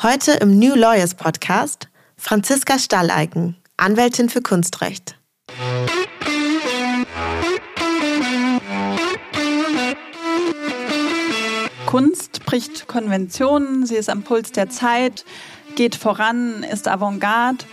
Heute 0.00 0.34
im 0.34 0.60
New 0.60 0.76
Lawyers 0.76 1.16
Podcast 1.16 1.88
Franziska 2.16 2.78
Stalleiken, 2.78 3.56
Anwältin 3.76 4.28
für 4.28 4.40
Kunstrecht. 4.40 5.18
Kunst 11.86 12.46
bricht 12.46 12.86
Konventionen, 12.86 13.86
sie 13.86 13.96
ist 13.96 14.08
am 14.08 14.22
Puls 14.22 14.52
der 14.52 14.70
Zeit, 14.70 15.24
geht 15.74 15.96
voran, 15.96 16.62
ist 16.62 16.86
Avantgarde. 16.86 17.64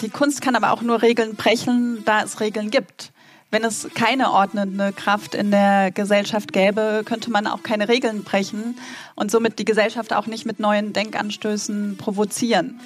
Die 0.00 0.08
Kunst 0.08 0.40
kann 0.40 0.56
aber 0.56 0.72
auch 0.72 0.80
nur 0.80 1.02
Regeln 1.02 1.36
brechen, 1.36 2.02
da 2.06 2.22
es 2.22 2.40
Regeln 2.40 2.70
gibt. 2.70 3.12
Wenn 3.50 3.64
es 3.64 3.88
keine 3.94 4.32
ordnende 4.32 4.92
Kraft 4.92 5.34
in 5.34 5.50
der 5.50 5.90
Gesellschaft 5.92 6.52
gäbe, 6.52 7.02
könnte 7.04 7.30
man 7.30 7.46
auch 7.46 7.62
keine 7.62 7.88
Regeln 7.88 8.24
brechen 8.24 8.76
und 9.14 9.30
somit 9.30 9.58
die 9.58 9.64
Gesellschaft 9.64 10.12
auch 10.12 10.26
nicht 10.26 10.46
mit 10.46 10.58
neuen 10.58 10.92
Denkanstößen 10.92 11.96
provozieren. 11.96 12.80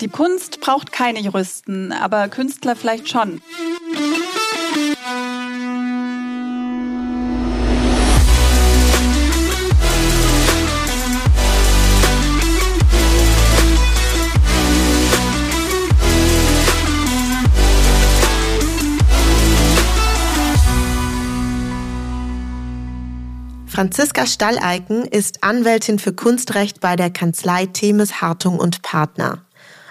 Die 0.00 0.08
Kunst 0.08 0.60
braucht 0.60 0.92
keine 0.92 1.20
Juristen, 1.20 1.92
aber 1.92 2.28
Künstler 2.28 2.76
vielleicht 2.76 3.08
schon. 3.08 3.40
Franziska 23.78 24.26
Stalleiken 24.26 25.04
ist 25.04 25.44
Anwältin 25.44 26.00
für 26.00 26.12
Kunstrecht 26.12 26.80
bei 26.80 26.96
der 26.96 27.10
Kanzlei 27.10 27.66
Themis 27.66 28.20
Hartung 28.20 28.58
und 28.58 28.82
Partner. 28.82 29.44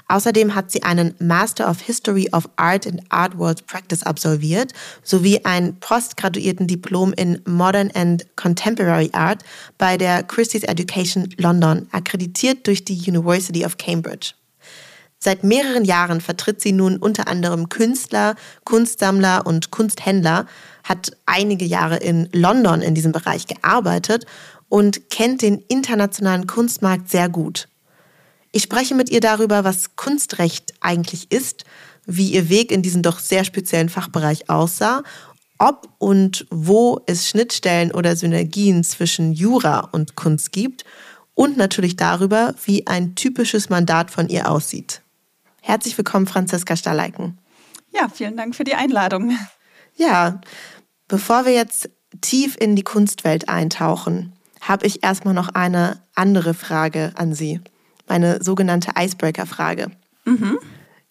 Außerdem 0.09 0.55
hat 0.55 0.71
sie 0.71 0.83
einen 0.83 1.15
Master 1.19 1.69
of 1.69 1.79
History 1.79 2.27
of 2.33 2.49
Art 2.57 2.85
and 2.85 3.01
Art 3.07 3.37
World 3.37 3.65
Practice 3.65 4.03
absolviert 4.03 4.73
sowie 5.03 5.39
ein 5.45 5.79
postgraduierten 5.79 6.67
Diplom 6.67 7.13
in 7.13 7.41
Modern 7.45 7.89
and 7.91 8.25
Contemporary 8.35 9.09
Art 9.13 9.45
bei 9.77 9.95
der 9.95 10.21
Christie's 10.21 10.63
Education 10.63 11.33
London, 11.37 11.87
akkreditiert 11.93 12.67
durch 12.67 12.83
die 12.83 12.99
University 13.09 13.65
of 13.65 13.77
Cambridge. 13.77 14.33
Seit 15.19 15.43
mehreren 15.43 15.83
Jahren 15.83 16.21
vertritt 16.21 16.61
sie 16.61 16.73
nun 16.73 16.97
unter 16.97 17.27
anderem 17.27 17.69
Künstler, 17.69 18.35
Kunstsammler 18.65 19.47
und 19.47 19.71
Kunsthändler, 19.71 20.45
hat 20.87 21.11
einige 21.25 21.65
Jahre 21.65 21.97
in 21.97 22.29
London 22.31 22.81
in 22.81 22.95
diesem 22.95 23.11
Bereich 23.11 23.47
gearbeitet 23.47 24.25
und 24.69 25.09
kennt 25.09 25.41
den 25.41 25.59
internationalen 25.67 26.47
Kunstmarkt 26.47 27.09
sehr 27.09 27.29
gut. 27.29 27.67
Ich 28.51 28.63
spreche 28.63 28.95
mit 28.95 29.09
ihr 29.09 29.19
darüber, 29.19 29.63
was 29.63 29.95
Kunstrecht 29.95 30.73
eigentlich 30.79 31.31
ist, 31.31 31.65
wie 32.05 32.31
ihr 32.31 32.49
Weg 32.49 32.71
in 32.71 32.81
diesen 32.81 33.03
doch 33.03 33.19
sehr 33.19 33.43
speziellen 33.43 33.89
Fachbereich 33.89 34.49
aussah, 34.49 35.03
ob 35.59 35.89
und 35.97 36.45
wo 36.49 37.01
es 37.05 37.27
Schnittstellen 37.27 37.91
oder 37.91 38.15
Synergien 38.15 38.83
zwischen 38.83 39.33
Jura 39.33 39.89
und 39.91 40.15
Kunst 40.15 40.51
gibt 40.51 40.85
und 41.33 41.57
natürlich 41.57 41.97
darüber, 41.97 42.55
wie 42.65 42.87
ein 42.87 43.15
typisches 43.15 43.69
Mandat 43.69 44.09
von 44.09 44.29
ihr 44.29 44.49
aussieht. 44.49 45.01
Herzlich 45.61 45.97
willkommen, 45.97 46.27
Franziska 46.27 46.77
Stalleiken. 46.77 47.37
Ja, 47.93 48.07
vielen 48.09 48.37
Dank 48.37 48.55
für 48.55 48.63
die 48.63 48.75
Einladung. 48.75 49.37
Ja, 49.97 50.39
bevor 51.07 51.45
wir 51.45 51.53
jetzt 51.53 51.89
tief 52.21 52.55
in 52.59 52.75
die 52.75 52.83
Kunstwelt 52.83 53.49
eintauchen, 53.49 54.33
habe 54.61 54.85
ich 54.85 55.03
erstmal 55.03 55.33
noch 55.33 55.49
eine 55.49 56.01
andere 56.15 56.53
Frage 56.53 57.11
an 57.15 57.33
Sie. 57.33 57.61
Meine 58.07 58.43
sogenannte 58.43 58.91
Icebreaker-Frage. 58.97 59.91
Mhm. 60.25 60.57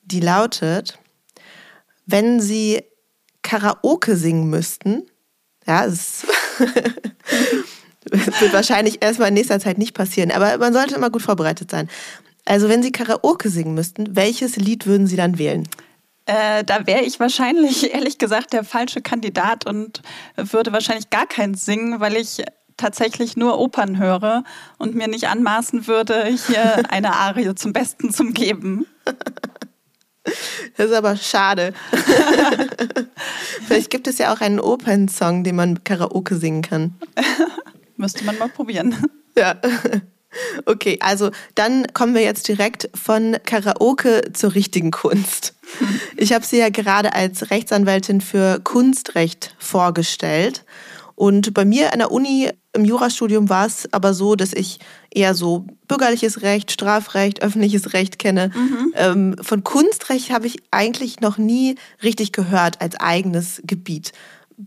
Die 0.03 0.21
lautet, 0.21 0.99
wenn 2.07 2.41
Sie 2.41 2.83
Karaoke 3.43 4.17
singen 4.17 4.49
müssten, 4.51 5.03
ja, 5.67 5.85
es 5.85 6.25
wird 8.11 8.53
wahrscheinlich 8.53 9.03
erstmal 9.03 9.29
in 9.29 9.35
nächster 9.35 9.61
Zeit 9.61 9.79
nicht 9.79 9.95
passieren, 9.95 10.31
aber 10.31 10.59
man 10.59 10.73
sollte 10.73 10.95
immer 10.95 11.11
gut 11.11 11.23
vorbereitet 11.23 11.71
sein. 11.71 11.89
Also 12.45 12.69
wenn 12.69 12.83
Sie 12.83 12.93
Karaoke 12.93 13.51
singen 13.51 13.75
müssten, 13.75 14.15
welches 14.15 14.57
Lied 14.57 14.87
würden 14.87 15.07
Sie 15.07 15.17
dann 15.17 15.39
wählen? 15.39 15.69
Äh, 16.27 16.65
da 16.65 16.87
wäre 16.87 17.03
ich 17.03 17.19
wahrscheinlich, 17.21 17.93
ehrlich 17.95 18.19
gesagt, 18.19 18.53
der 18.53 18.65
falsche 18.65 19.01
Kandidat 19.01 19.67
und 19.67 20.03
würde 20.37 20.73
wahrscheinlich 20.73 21.11
gar 21.11 21.27
keins 21.27 21.65
singen, 21.65 22.01
weil 22.01 22.17
ich 22.17 22.43
tatsächlich 22.77 23.37
nur 23.37 23.59
Opern 23.59 23.99
höre 23.99 24.45
und 24.77 24.95
mir 24.95 25.09
nicht 25.09 25.29
anmaßen 25.29 25.87
würde, 25.87 26.27
hier 26.27 26.83
eine 26.91 27.15
Arie 27.15 27.55
zum 27.55 27.73
Besten 27.73 28.13
zu 28.13 28.25
geben. 28.27 28.87
Das 30.77 30.87
ist 30.87 30.93
aber 30.93 31.17
schade. 31.17 31.73
Vielleicht 33.67 33.91
gibt 33.91 34.09
es 34.09 34.19
ja 34.19 34.35
auch 34.35 34.41
einen 34.41 34.59
Opernsong, 34.59 35.45
den 35.45 35.55
man 35.55 35.85
Karaoke 35.85 36.37
singen 36.37 36.63
kann. 36.63 36.97
Müsste 37.97 38.25
man 38.25 38.37
mal 38.37 38.49
probieren. 38.49 38.97
Ja. 39.39 39.55
Okay, 40.67 40.99
also 41.01 41.31
dann 41.55 41.87
kommen 41.93 42.15
wir 42.15 42.23
jetzt 42.23 42.49
direkt 42.49 42.89
von 42.95 43.37
Karaoke 43.45 44.33
zur 44.33 44.55
richtigen 44.55 44.91
Kunst. 44.91 45.55
Ich 46.17 46.33
habe 46.33 46.47
Sie 46.47 46.59
ja 46.59 46.69
gerade 46.69 47.13
als 47.13 47.51
Rechtsanwältin 47.51 48.21
für 48.21 48.61
Kunstrecht 48.61 49.55
vorgestellt. 49.59 50.65
Und 51.17 51.55
bei 51.55 51.65
mir 51.65 51.93
an 51.93 51.99
der 51.99 52.13
Uni 52.13 52.51
im 52.73 52.85
Jurastudium 52.85 53.49
war 53.49 53.67
es 53.67 53.93
aber 53.93 54.15
so, 54.15 54.37
dass 54.37 54.53
ich 54.53 54.79
eher 55.11 55.35
so 55.35 55.67
bürgerliches 55.89 56.43
Recht, 56.43 56.71
Strafrecht, 56.71 57.43
öffentliches 57.43 57.95
Recht 57.95 58.19
kenne. 58.19 58.53
Mhm. 58.55 58.93
Ähm, 58.95 59.37
von 59.41 59.65
Kunstrecht 59.65 60.31
habe 60.31 60.47
ich 60.47 60.59
eigentlich 60.71 61.21
noch 61.21 61.39
nie 61.39 61.77
richtig 62.03 62.33
gehört 62.33 62.81
als 62.81 62.97
eigenes 63.01 63.63
Gebiet. 63.65 64.13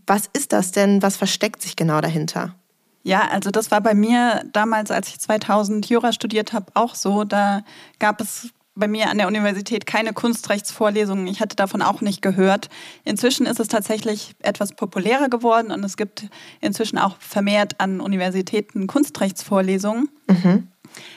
Was 0.06 0.24
ist 0.32 0.52
das 0.52 0.72
denn? 0.72 1.02
Was 1.02 1.16
versteckt 1.16 1.62
sich 1.62 1.76
genau 1.76 2.00
dahinter? 2.00 2.54
Ja, 3.02 3.28
also 3.30 3.50
das 3.50 3.70
war 3.70 3.80
bei 3.80 3.94
mir 3.94 4.42
damals, 4.52 4.90
als 4.90 5.08
ich 5.08 5.18
2000 5.18 5.88
Jura 5.88 6.12
studiert 6.12 6.52
habe, 6.52 6.66
auch 6.74 6.94
so. 6.94 7.24
Da 7.24 7.62
gab 7.98 8.20
es 8.20 8.50
bei 8.74 8.88
mir 8.88 9.10
an 9.10 9.18
der 9.18 9.26
Universität 9.26 9.86
keine 9.86 10.12
Kunstrechtsvorlesungen. 10.12 11.26
Ich 11.26 11.40
hatte 11.40 11.56
davon 11.56 11.82
auch 11.82 12.00
nicht 12.00 12.22
gehört. 12.22 12.68
Inzwischen 13.04 13.46
ist 13.46 13.60
es 13.60 13.68
tatsächlich 13.68 14.34
etwas 14.40 14.72
populärer 14.72 15.28
geworden 15.28 15.70
und 15.70 15.84
es 15.84 15.96
gibt 15.96 16.28
inzwischen 16.60 16.98
auch 16.98 17.16
vermehrt 17.18 17.80
an 17.80 18.00
Universitäten 18.00 18.86
Kunstrechtsvorlesungen. 18.86 20.08
Mhm. 20.28 20.68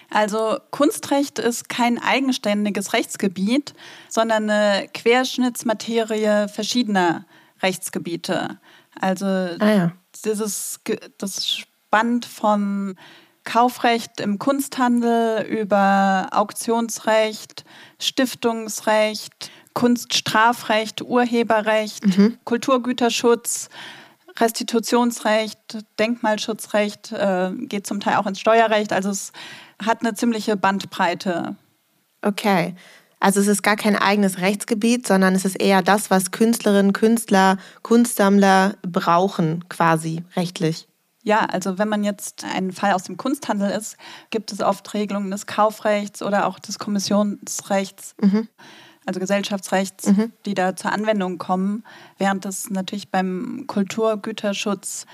Also 0.09 0.57
Kunstrecht 0.71 1.39
ist 1.39 1.67
kein 1.69 1.99
eigenständiges 1.99 2.93
Rechtsgebiet, 2.93 3.73
sondern 4.09 4.49
eine 4.49 4.87
Querschnittsmaterie 4.93 6.47
verschiedener 6.47 7.25
Rechtsgebiete. 7.61 8.59
Also 8.99 9.25
ah 9.25 9.57
ja. 9.59 9.91
dieses 10.23 10.79
das 11.17 11.63
Band 11.93 12.25
von 12.25 12.95
Kaufrecht 13.43 14.19
im 14.19 14.39
Kunsthandel 14.39 15.45
über 15.45 16.27
Auktionsrecht, 16.31 17.65
Stiftungsrecht, 17.99 19.51
Kunststrafrecht, 19.75 21.03
Urheberrecht, 21.03 22.17
mhm. 22.17 22.39
Kulturgüterschutz, 22.45 23.69
Restitutionsrecht, 24.39 25.85
Denkmalschutzrecht, 25.99 27.11
äh, 27.11 27.51
geht 27.59 27.85
zum 27.85 27.99
Teil 27.99 28.15
auch 28.15 28.25
ins 28.25 28.39
Steuerrecht. 28.39 28.91
Also 28.91 29.11
es 29.11 29.31
hat 29.85 30.01
eine 30.01 30.15
ziemliche 30.15 30.57
Bandbreite. 30.57 31.55
Okay. 32.23 32.73
Also 33.19 33.39
es 33.39 33.45
ist 33.45 33.61
gar 33.61 33.75
kein 33.75 33.95
eigenes 33.95 34.39
Rechtsgebiet, 34.39 35.05
sondern 35.05 35.35
es 35.35 35.45
ist 35.45 35.61
eher 35.61 35.83
das, 35.83 36.09
was 36.09 36.31
Künstlerinnen, 36.31 36.91
Künstler, 36.91 37.57
Kunstsammler 37.83 38.77
brauchen, 38.81 39.69
quasi 39.69 40.23
rechtlich. 40.35 40.87
Ja, 41.23 41.39
also 41.45 41.77
wenn 41.77 41.87
man 41.87 42.03
jetzt 42.03 42.43
ein 42.43 42.71
Fall 42.71 42.93
aus 42.93 43.03
dem 43.03 43.17
Kunsthandel 43.17 43.71
ist, 43.71 43.97
gibt 44.29 44.51
es 44.51 44.61
oft 44.61 44.93
Regelungen 44.93 45.31
des 45.31 45.47
Kaufrechts 45.47 46.21
oder 46.21 46.47
auch 46.47 46.59
des 46.59 46.79
Kommissionsrechts, 46.79 48.15
mhm. 48.21 48.49
also 49.05 49.19
Gesellschaftsrechts, 49.19 50.07
mhm. 50.07 50.33
die 50.45 50.53
da 50.53 50.75
zur 50.75 50.91
Anwendung 50.91 51.37
kommen, 51.37 51.83
während 52.17 52.45
es 52.45 52.69
natürlich 52.69 53.09
beim 53.09 53.65
Kulturgüterschutz 53.67 55.05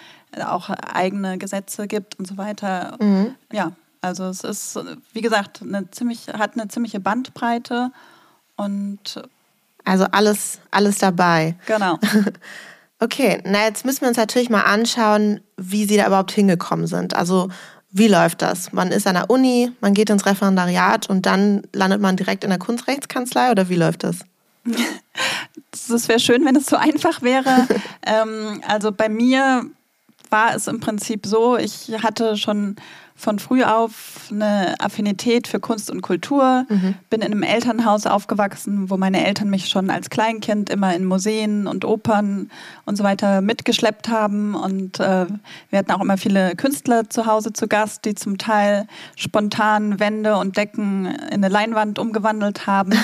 auch 0.43 0.69
eigene 0.69 1.37
Gesetze 1.37 1.87
gibt 1.87 2.17
und 2.17 2.27
so 2.27 2.37
weiter. 2.37 2.97
Mhm. 2.99 3.35
Ja, 3.51 3.71
also 4.01 4.25
es 4.25 4.43
ist, 4.43 4.79
wie 5.13 5.21
gesagt, 5.21 5.61
eine 5.61 5.91
ziemlich, 5.91 6.27
hat 6.27 6.53
eine 6.53 6.67
ziemliche 6.69 6.99
Bandbreite 6.99 7.91
und 8.55 9.21
also 9.85 10.05
alles, 10.11 10.59
alles 10.71 10.97
dabei. 10.97 11.55
Genau. 11.65 11.97
Okay, 12.99 13.41
na 13.45 13.63
jetzt 13.65 13.85
müssen 13.85 14.01
wir 14.01 14.09
uns 14.09 14.17
natürlich 14.17 14.49
mal 14.49 14.63
anschauen, 14.63 15.39
wie 15.57 15.85
Sie 15.85 15.95
da 15.95 16.07
überhaupt 16.07 16.31
hingekommen 16.31 16.85
sind. 16.85 17.15
Also 17.15 17.49
wie 17.91 18.07
läuft 18.07 18.41
das? 18.41 18.71
Man 18.71 18.91
ist 18.91 19.07
an 19.07 19.15
der 19.15 19.29
Uni, 19.29 19.71
man 19.81 19.93
geht 19.93 20.09
ins 20.09 20.25
Referendariat 20.25 21.09
und 21.09 21.25
dann 21.25 21.63
landet 21.73 22.01
man 22.01 22.17
direkt 22.17 22.43
in 22.43 22.49
der 22.49 22.59
Kunstrechtskanzlei 22.59 23.51
oder 23.51 23.69
wie 23.69 23.75
läuft 23.75 24.03
das? 24.03 24.19
Das 25.87 26.07
wäre 26.07 26.19
schön, 26.19 26.45
wenn 26.45 26.55
es 26.55 26.67
so 26.67 26.77
einfach 26.77 27.21
wäre. 27.21 27.67
ähm, 28.05 28.61
also 28.67 28.91
bei 28.91 29.09
mir 29.09 29.65
war 30.29 30.55
es 30.55 30.67
im 30.67 30.79
Prinzip 30.79 31.25
so, 31.25 31.57
ich 31.57 31.91
hatte 32.01 32.37
schon 32.37 32.75
von 33.19 33.37
früh 33.37 33.63
auf 33.63 34.29
eine 34.31 34.79
Affinität 34.79 35.49
für 35.49 35.59
Kunst 35.59 35.91
und 35.91 36.01
Kultur, 36.01 36.65
mhm. 36.69 36.95
bin 37.09 37.19
in 37.19 37.33
einem 37.33 37.43
Elternhaus 37.43 38.05
aufgewachsen, 38.05 38.89
wo 38.89 38.95
meine 38.95 39.27
Eltern 39.27 39.49
mich 39.49 39.67
schon 39.67 39.89
als 39.89 40.09
Kleinkind 40.09 40.69
immer 40.69 40.95
in 40.95 41.03
Museen 41.03 41.67
und 41.67 41.83
Opern 41.83 42.49
und 42.85 42.95
so 42.95 43.03
weiter 43.03 43.41
mitgeschleppt 43.41 44.07
haben. 44.07 44.55
Und 44.55 45.01
äh, 45.01 45.25
wir 45.69 45.79
hatten 45.79 45.91
auch 45.91 45.99
immer 45.99 46.17
viele 46.17 46.55
Künstler 46.55 47.09
zu 47.09 47.25
Hause 47.25 47.51
zu 47.51 47.67
Gast, 47.67 48.05
die 48.05 48.15
zum 48.15 48.37
Teil 48.37 48.87
spontan 49.17 49.99
Wände 49.99 50.37
und 50.37 50.55
Decken 50.55 51.05
in 51.05 51.43
eine 51.43 51.49
Leinwand 51.49 51.99
umgewandelt 51.99 52.67
haben. 52.67 52.93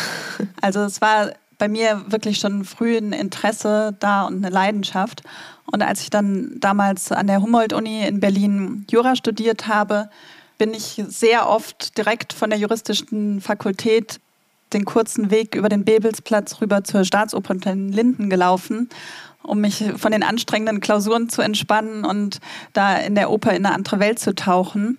Also 0.62 0.81
es 0.81 1.00
war 1.00 1.29
bei 1.57 1.67
mir 1.67 2.03
wirklich 2.07 2.37
schon 2.39 2.65
früh 2.65 2.97
ein 2.97 3.13
Interesse 3.13 3.95
da 3.99 4.23
und 4.23 4.37
eine 4.37 4.49
Leidenschaft. 4.49 5.23
Und 5.71 5.81
als 5.81 6.01
ich 6.01 6.09
dann 6.09 6.59
damals 6.59 7.11
an 7.11 7.27
der 7.27 7.41
Humboldt-Uni 7.41 8.07
in 8.07 8.19
Berlin 8.19 8.85
Jura 8.89 9.15
studiert 9.15 9.67
habe, 9.67 10.09
bin 10.57 10.73
ich 10.73 11.03
sehr 11.07 11.49
oft 11.49 11.97
direkt 11.97 12.33
von 12.33 12.49
der 12.49 12.59
juristischen 12.59 13.41
Fakultät 13.41 14.19
den 14.73 14.85
kurzen 14.85 15.31
Weg 15.31 15.55
über 15.55 15.69
den 15.69 15.85
Bebelsplatz 15.85 16.61
rüber 16.61 16.83
zur 16.83 17.05
Staatsoper 17.05 17.55
in 17.71 17.91
Linden 17.91 18.29
gelaufen, 18.29 18.89
um 19.43 19.61
mich 19.61 19.83
von 19.97 20.11
den 20.11 20.23
anstrengenden 20.23 20.79
Klausuren 20.79 21.29
zu 21.29 21.41
entspannen 21.41 22.03
und 22.03 22.39
da 22.73 22.97
in 22.97 23.15
der 23.15 23.29
Oper 23.29 23.51
in 23.51 23.65
eine 23.65 23.75
andere 23.75 23.99
Welt 23.99 24.19
zu 24.19 24.33
tauchen. 24.33 24.97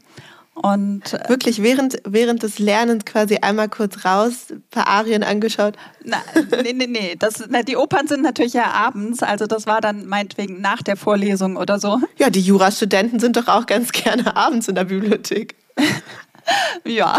Und 0.57 1.13
äh, 1.13 1.29
wirklich 1.29 1.63
während, 1.63 1.99
während 2.05 2.43
des 2.43 2.59
Lernens 2.59 3.05
quasi 3.05 3.37
einmal 3.37 3.69
kurz 3.69 4.07
raus, 4.07 4.47
ein 4.51 4.65
paar 4.71 4.89
Arien 4.89 5.23
angeschaut. 5.23 5.77
Na, 6.03 6.17
nee, 6.63 6.73
nee, 6.73 6.87
nee. 6.87 7.15
Das, 7.19 7.45
na, 7.51 7.63
die 7.63 7.77
Opern 7.77 8.09
sind 8.09 8.23
natürlich 8.23 8.55
ja 8.55 8.71
abends, 8.71 9.23
also 9.23 9.47
das 9.47 9.67
war 9.67 9.83
dann 9.83 10.07
meinetwegen 10.07 10.63
nach 10.63 10.83
der 10.83 10.97
Vorlesung 10.97 11.57
oder 11.57 11.79
so. 11.79 12.01
Ja, 12.17 12.31
die 12.31 12.41
Jurastudenten 12.41 13.21
sind 13.21 13.37
doch 13.37 13.49
auch 13.49 13.67
ganz 13.67 13.93
gerne 13.93 14.35
abends 14.35 14.67
in 14.69 14.75
der 14.75 14.85
Bibliothek. 14.85 15.57
ja, 16.85 17.19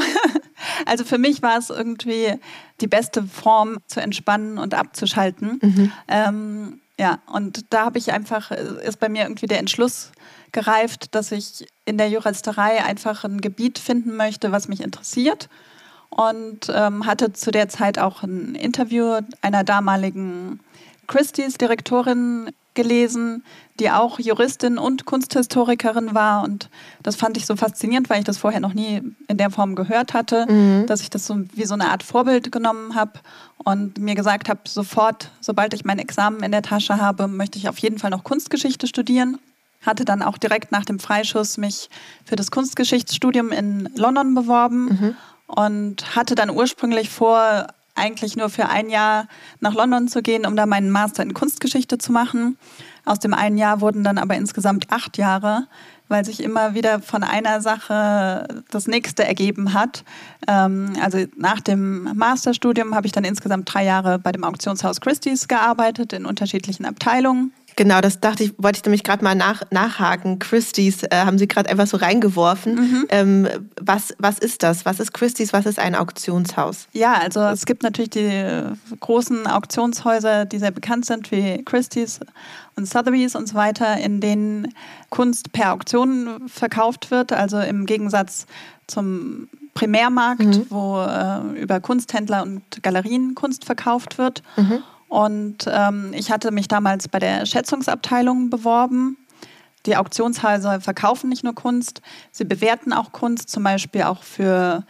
also 0.87 1.03
für 1.03 1.19
mich 1.19 1.43
war 1.43 1.59
es 1.59 1.69
irgendwie 1.69 2.33
die 2.81 2.87
beste 2.87 3.21
Form 3.21 3.77
zu 3.85 4.01
entspannen 4.01 4.57
und 4.57 4.73
abzuschalten. 4.73 5.59
Mhm. 5.61 5.91
Ähm, 6.07 6.81
ja, 6.99 7.19
und 7.27 7.71
da 7.71 7.85
habe 7.85 7.99
ich 7.99 8.11
einfach, 8.11 8.49
ist 8.49 8.99
bei 8.99 9.09
mir 9.09 9.23
irgendwie 9.23 9.45
der 9.45 9.59
Entschluss 9.59 10.11
gereift, 10.51 11.13
dass 11.13 11.31
ich 11.31 11.67
in 11.87 11.97
der 11.97 12.09
Juristerei 12.09 12.83
einfach 12.83 13.23
ein 13.23 13.39
Gebiet 13.39 13.79
finden 13.79 14.15
möchte, 14.17 14.51
was 14.51 14.67
mich 14.67 14.81
interessiert. 14.81 15.47
Und 16.09 16.71
ähm, 16.73 17.05
hatte 17.05 17.33
zu 17.33 17.51
der 17.51 17.69
Zeit 17.69 17.99
auch 17.99 18.23
ein 18.23 18.55
Interview 18.55 19.19
einer 19.41 19.63
damaligen 19.63 20.59
Christie's 21.07 21.57
Direktorin 21.57 22.49
gelesen, 22.73 23.43
die 23.79 23.89
auch 23.89 24.19
Juristin 24.19 24.77
und 24.77 25.05
Kunsthistorikerin 25.05 26.13
war. 26.13 26.43
Und 26.43 26.69
das 27.03 27.15
fand 27.15 27.37
ich 27.37 27.45
so 27.45 27.55
faszinierend, 27.55 28.09
weil 28.09 28.19
ich 28.19 28.25
das 28.25 28.37
vorher 28.37 28.59
noch 28.59 28.73
nie 28.73 29.01
in 29.27 29.37
der 29.37 29.49
Form 29.49 29.75
gehört 29.75 30.13
hatte, 30.13 30.45
mhm. 30.49 30.85
dass 30.87 31.01
ich 31.01 31.09
das 31.09 31.25
so 31.25 31.39
wie 31.53 31.65
so 31.65 31.73
eine 31.73 31.89
Art 31.89 32.03
Vorbild 32.03 32.51
genommen 32.51 32.95
habe 32.95 33.13
und 33.63 33.97
mir 33.97 34.15
gesagt 34.15 34.49
habe, 34.49 34.61
sofort, 34.67 35.31
sobald 35.41 35.73
ich 35.73 35.85
mein 35.85 35.99
Examen 35.99 36.43
in 36.43 36.51
der 36.51 36.61
Tasche 36.61 36.97
habe, 36.97 37.27
möchte 37.27 37.57
ich 37.57 37.67
auf 37.67 37.77
jeden 37.79 37.97
Fall 37.97 38.11
noch 38.11 38.23
Kunstgeschichte 38.23 38.87
studieren. 38.87 39.37
Hatte 39.81 40.06
dann 40.06 40.21
auch 40.21 40.38
direkt 40.38 40.71
nach 40.71 40.85
dem 40.85 41.00
Freischuss 41.00 41.57
mich 41.57 41.89
für 42.25 42.35
das 42.35 42.51
Kunstgeschichtsstudium 42.51 43.51
in 43.51 43.89
London 43.95 44.33
beworben 44.35 44.85
mhm. 44.85 45.15
und 45.47 46.15
hatte 46.15 46.35
dann 46.35 46.50
ursprünglich 46.50 47.09
vor, 47.09 47.68
eigentlich 47.97 48.35
nur 48.35 48.50
für 48.50 48.69
ein 48.69 48.89
Jahr 48.89 49.27
nach 49.59 49.74
London 49.74 50.07
zu 50.07 50.21
gehen, 50.21 50.45
um 50.45 50.56
da 50.56 50.65
meinen 50.65 50.91
Master 50.91 51.24
in 51.24 51.33
Kunstgeschichte 51.33 51.97
zu 51.97 52.12
machen. 52.12 52.57
Aus 53.06 53.19
dem 53.19 53.33
einen 53.33 53.57
Jahr 53.57 53.81
wurden 53.81 54.03
dann 54.03 54.18
aber 54.18 54.35
insgesamt 54.35 54.91
acht 54.91 55.18
Jahre, 55.18 55.68
weil 56.07 56.23
sich 56.23 56.41
immer 56.41 56.73
wieder 56.73 57.01
von 57.01 57.23
einer 57.23 57.62
Sache 57.62 58.47
das 58.69 58.88
nächste 58.88 59.25
ergeben 59.25 59.73
hat. 59.73 60.03
Ähm, 60.47 60.94
also 61.01 61.25
nach 61.35 61.59
dem 61.59 62.03
Masterstudium 62.15 62.95
habe 62.95 63.07
ich 63.07 63.13
dann 63.13 63.23
insgesamt 63.23 63.73
drei 63.73 63.83
Jahre 63.85 64.19
bei 64.19 64.31
dem 64.31 64.44
Auktionshaus 64.44 65.01
Christie's 65.01 65.47
gearbeitet 65.47 66.13
in 66.13 66.25
unterschiedlichen 66.25 66.85
Abteilungen. 66.85 67.51
Genau, 67.77 68.01
das 68.01 68.19
dachte 68.19 68.44
ich, 68.44 68.53
wollte 68.57 68.79
ich 68.79 68.85
nämlich 68.85 69.03
gerade 69.03 69.24
mal 69.24 69.35
nach, 69.35 69.62
nachhaken. 69.69 70.39
Christie's 70.39 71.03
äh, 71.03 71.09
haben 71.12 71.38
Sie 71.38 71.47
gerade 71.47 71.69
einfach 71.69 71.85
so 71.85 71.97
reingeworfen. 71.97 72.74
Mhm. 72.74 73.06
Ähm, 73.09 73.47
was, 73.79 74.15
was 74.18 74.39
ist 74.39 74.63
das? 74.63 74.83
Was 74.83 75.00
ist 75.00 75.13
Christie's? 75.13 75.53
Was 75.53 75.68
ist 75.68 75.77
ein 75.77 75.94
Auktionshaus? 75.94 76.88
Ja, 76.91 77.13
also 77.13 77.39
es 77.41 77.68
gibt 77.68 77.83
natürlich 77.83 78.09
die 78.09 78.63
großen 79.00 79.45
Auktionshäuser, 79.45 80.45
die 80.45 80.57
sehr 80.57 80.71
bekannt 80.71 81.06
sind, 81.06 81.31
wie 81.31 81.63
Christie's 81.65 82.19
und 82.75 82.89
Sotheby's 82.89 83.35
und 83.35 83.47
so 83.47 83.53
weiter, 83.53 83.97
in 83.97 84.21
denen 84.21 84.73
Kunst 85.12 85.53
per 85.53 85.73
Auktion 85.73 86.50
verkauft 86.50 87.12
wird. 87.12 87.31
Also 87.31 87.59
im 87.59 87.85
Gegensatz 87.85 88.47
zum 88.88 89.50
Primärmarkt, 89.75 90.39
mhm. 90.39 90.65
wo 90.69 91.00
äh, 91.00 91.62
über 91.62 91.80
Kunsthändler 91.80 92.41
und 92.41 92.63
Galerien 92.81 93.35
Kunst 93.35 93.65
verkauft 93.65 94.18
wird. 94.18 94.41
Mhm. 94.56 94.81
Und 95.07 95.65
ähm, 95.68 96.12
ich 96.13 96.31
hatte 96.31 96.51
mich 96.51 96.68
damals 96.68 97.07
bei 97.07 97.19
der 97.19 97.45
Schätzungsabteilung 97.45 98.50
beworben. 98.50 99.18
Die 99.86 99.95
Auktionshäuser 99.95 100.81
verkaufen 100.81 101.30
nicht 101.30 101.44
nur 101.44 101.56
Kunst, 101.56 102.01
sie 102.31 102.44
bewerten 102.44 102.92
auch 102.92 103.13
Kunst, 103.13 103.50
zum 103.50 103.63
Beispiel 103.63 104.04
auch 104.04 104.21
für 104.21 104.83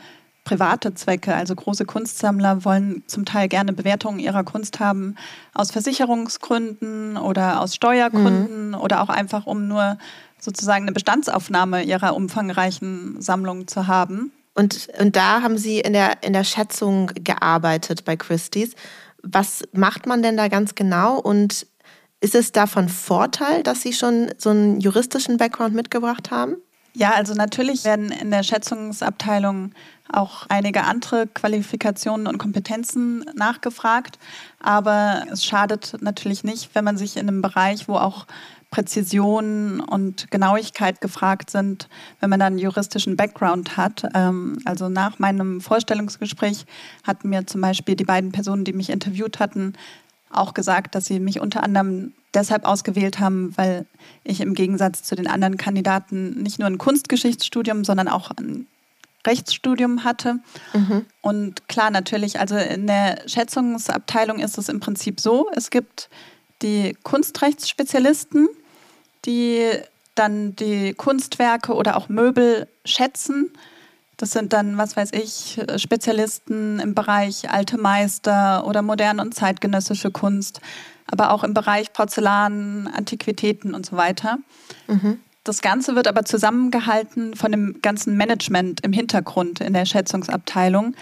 private 0.43 0.93
Zwecke. 0.95 1.35
Also 1.35 1.53
große 1.53 1.85
Kunstsammler 1.85 2.63
wollen 2.63 3.03
zum 3.05 3.25
Teil 3.25 3.47
gerne 3.47 3.73
Bewertungen 3.73 4.17
ihrer 4.17 4.43
Kunst 4.43 4.79
haben 4.79 5.15
aus 5.53 5.71
Versicherungsgründen 5.71 7.17
oder 7.17 7.61
aus 7.61 7.75
Steuergründen 7.75 8.69
mhm. 8.69 8.75
oder 8.75 9.01
auch 9.01 9.09
einfach, 9.09 9.45
um 9.45 9.67
nur 9.67 9.97
sozusagen 10.39 10.85
eine 10.85 10.93
Bestandsaufnahme 10.93 11.83
ihrer 11.83 12.15
umfangreichen 12.15 13.21
Sammlung 13.21 13.67
zu 13.67 13.87
haben. 13.87 14.31
Und, 14.55 14.87
und 14.99 15.15
da 15.15 15.41
haben 15.41 15.57
Sie 15.57 15.79
in 15.79 15.93
der, 15.93 16.23
in 16.23 16.33
der 16.33 16.43
Schätzung 16.43 17.11
gearbeitet 17.13 18.05
bei 18.05 18.15
Christie's. 18.15 18.73
Was 19.23 19.63
macht 19.73 20.05
man 20.05 20.21
denn 20.21 20.37
da 20.37 20.47
ganz 20.47 20.75
genau 20.75 21.19
und 21.19 21.67
ist 22.19 22.35
es 22.35 22.51
davon 22.51 22.89
Vorteil, 22.89 23.63
dass 23.63 23.81
Sie 23.81 23.93
schon 23.93 24.31
so 24.37 24.49
einen 24.49 24.79
juristischen 24.79 25.37
Background 25.37 25.75
mitgebracht 25.75 26.31
haben? 26.31 26.57
Ja, 26.93 27.11
also 27.11 27.35
natürlich 27.35 27.83
werden 27.83 28.11
in 28.11 28.31
der 28.31 28.41
Schätzungsabteilung 28.41 29.71
auch 30.11 30.47
einige 30.49 30.83
andere 30.83 31.27
Qualifikationen 31.27 32.25
und 32.25 32.39
Kompetenzen 32.39 33.23
nachgefragt. 33.35 34.17
Aber 34.59 35.25
es 35.31 35.45
schadet 35.45 35.97
natürlich 36.01 36.43
nicht, 36.43 36.73
wenn 36.73 36.83
man 36.83 36.97
sich 36.97 37.15
in 37.17 37.27
einem 37.27 37.43
Bereich, 37.43 37.87
wo 37.87 37.97
auch 37.97 38.25
Präzision 38.69 39.79
und 39.79 40.29
Genauigkeit 40.29 40.99
gefragt 40.99 41.49
sind, 41.49 41.87
wenn 42.19 42.29
man 42.29 42.39
dann 42.39 42.53
einen 42.53 42.59
juristischen 42.59 43.15
Background 43.15 43.77
hat. 43.77 44.03
Ähm, 44.13 44.57
also 44.65 44.89
nach 44.89 45.19
meinem 45.19 45.61
Vorstellungsgespräch 45.61 46.65
hatten 47.03 47.29
mir 47.29 47.47
zum 47.47 47.61
Beispiel 47.61 47.95
die 47.95 48.03
beiden 48.03 48.31
Personen, 48.31 48.65
die 48.65 48.73
mich 48.73 48.89
interviewt 48.89 49.39
hatten, 49.39 49.73
auch 50.29 50.53
gesagt, 50.53 50.95
dass 50.95 51.05
sie 51.05 51.19
mich 51.19 51.39
unter 51.39 51.63
anderem 51.63 52.13
deshalb 52.33 52.65
ausgewählt 52.65 53.19
haben, 53.19 53.55
weil 53.57 53.85
ich 54.23 54.41
im 54.41 54.53
Gegensatz 54.53 55.03
zu 55.03 55.15
den 55.15 55.27
anderen 55.27 55.57
Kandidaten 55.57 56.41
nicht 56.43 56.59
nur 56.59 56.67
ein 56.67 56.77
Kunstgeschichtsstudium, 56.77 57.85
sondern 57.85 58.09
auch 58.09 58.31
ein 58.31 58.67
Rechtsstudium 59.25 60.03
hatte. 60.03 60.39
Mhm. 60.73 61.05
Und 61.21 61.67
klar, 61.67 61.89
natürlich, 61.89 62.39
also 62.39 62.55
in 62.55 62.87
der 62.87 63.21
Schätzungsabteilung 63.27 64.39
ist 64.39 64.57
es 64.57 64.69
im 64.69 64.79
Prinzip 64.79 65.19
so, 65.19 65.49
es 65.55 65.69
gibt 65.69 66.09
die 66.61 66.95
Kunstrechtsspezialisten, 67.03 68.47
die 69.25 69.69
dann 70.15 70.55
die 70.55 70.93
Kunstwerke 70.93 71.73
oder 71.73 71.97
auch 71.97 72.09
Möbel 72.09 72.67
schätzen. 72.85 73.51
Das 74.17 74.31
sind 74.31 74.53
dann, 74.53 74.77
was 74.77 74.97
weiß 74.97 75.11
ich, 75.13 75.59
Spezialisten 75.77 76.79
im 76.79 76.95
Bereich 76.95 77.51
alte 77.51 77.77
Meister 77.77 78.65
oder 78.65 78.81
moderne 78.81 79.21
und 79.21 79.35
zeitgenössische 79.35 80.09
Kunst, 80.09 80.59
aber 81.05 81.31
auch 81.31 81.43
im 81.43 81.53
Bereich 81.53 81.93
Porzellan, 81.93 82.87
Antiquitäten 82.87 83.75
und 83.75 83.85
so 83.85 83.95
weiter. 83.95 84.39
Mhm. 84.87 85.19
Das 85.43 85.61
Ganze 85.61 85.95
wird 85.95 86.07
aber 86.07 86.25
zusammengehalten 86.25 87.35
von 87.35 87.51
dem 87.51 87.81
ganzen 87.81 88.17
Management 88.17 88.81
im 88.81 88.91
Hintergrund 88.91 89.61
in 89.61 89.73
der 89.73 89.85
Schätzungsabteilung, 89.85 90.95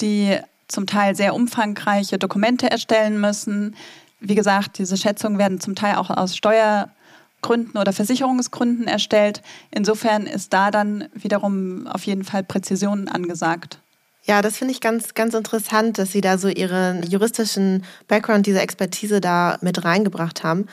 die 0.00 0.36
zum 0.68 0.86
Teil 0.86 1.14
sehr 1.14 1.34
umfangreiche 1.34 2.18
Dokumente 2.18 2.70
erstellen 2.70 3.20
müssen, 3.20 3.76
wie 4.20 4.34
gesagt, 4.34 4.78
diese 4.78 4.96
Schätzungen 4.96 5.38
werden 5.38 5.60
zum 5.60 5.74
Teil 5.74 5.96
auch 5.96 6.10
aus 6.10 6.36
Steuergründen 6.36 7.78
oder 7.78 7.92
Versicherungsgründen 7.92 8.86
erstellt. 8.86 9.42
Insofern 9.70 10.26
ist 10.26 10.52
da 10.52 10.70
dann 10.70 11.08
wiederum 11.14 11.86
auf 11.86 12.04
jeden 12.04 12.24
Fall 12.24 12.42
Präzision 12.42 13.08
angesagt. 13.08 13.80
Ja, 14.24 14.42
das 14.42 14.56
finde 14.56 14.72
ich 14.72 14.80
ganz, 14.80 15.14
ganz 15.14 15.34
interessant, 15.34 15.98
dass 15.98 16.10
Sie 16.10 16.20
da 16.20 16.36
so 16.36 16.48
Ihren 16.48 17.04
juristischen 17.04 17.84
Background, 18.08 18.46
diese 18.46 18.60
Expertise 18.60 19.20
da 19.20 19.56
mit 19.60 19.84
reingebracht 19.84 20.42
haben. 20.42 20.66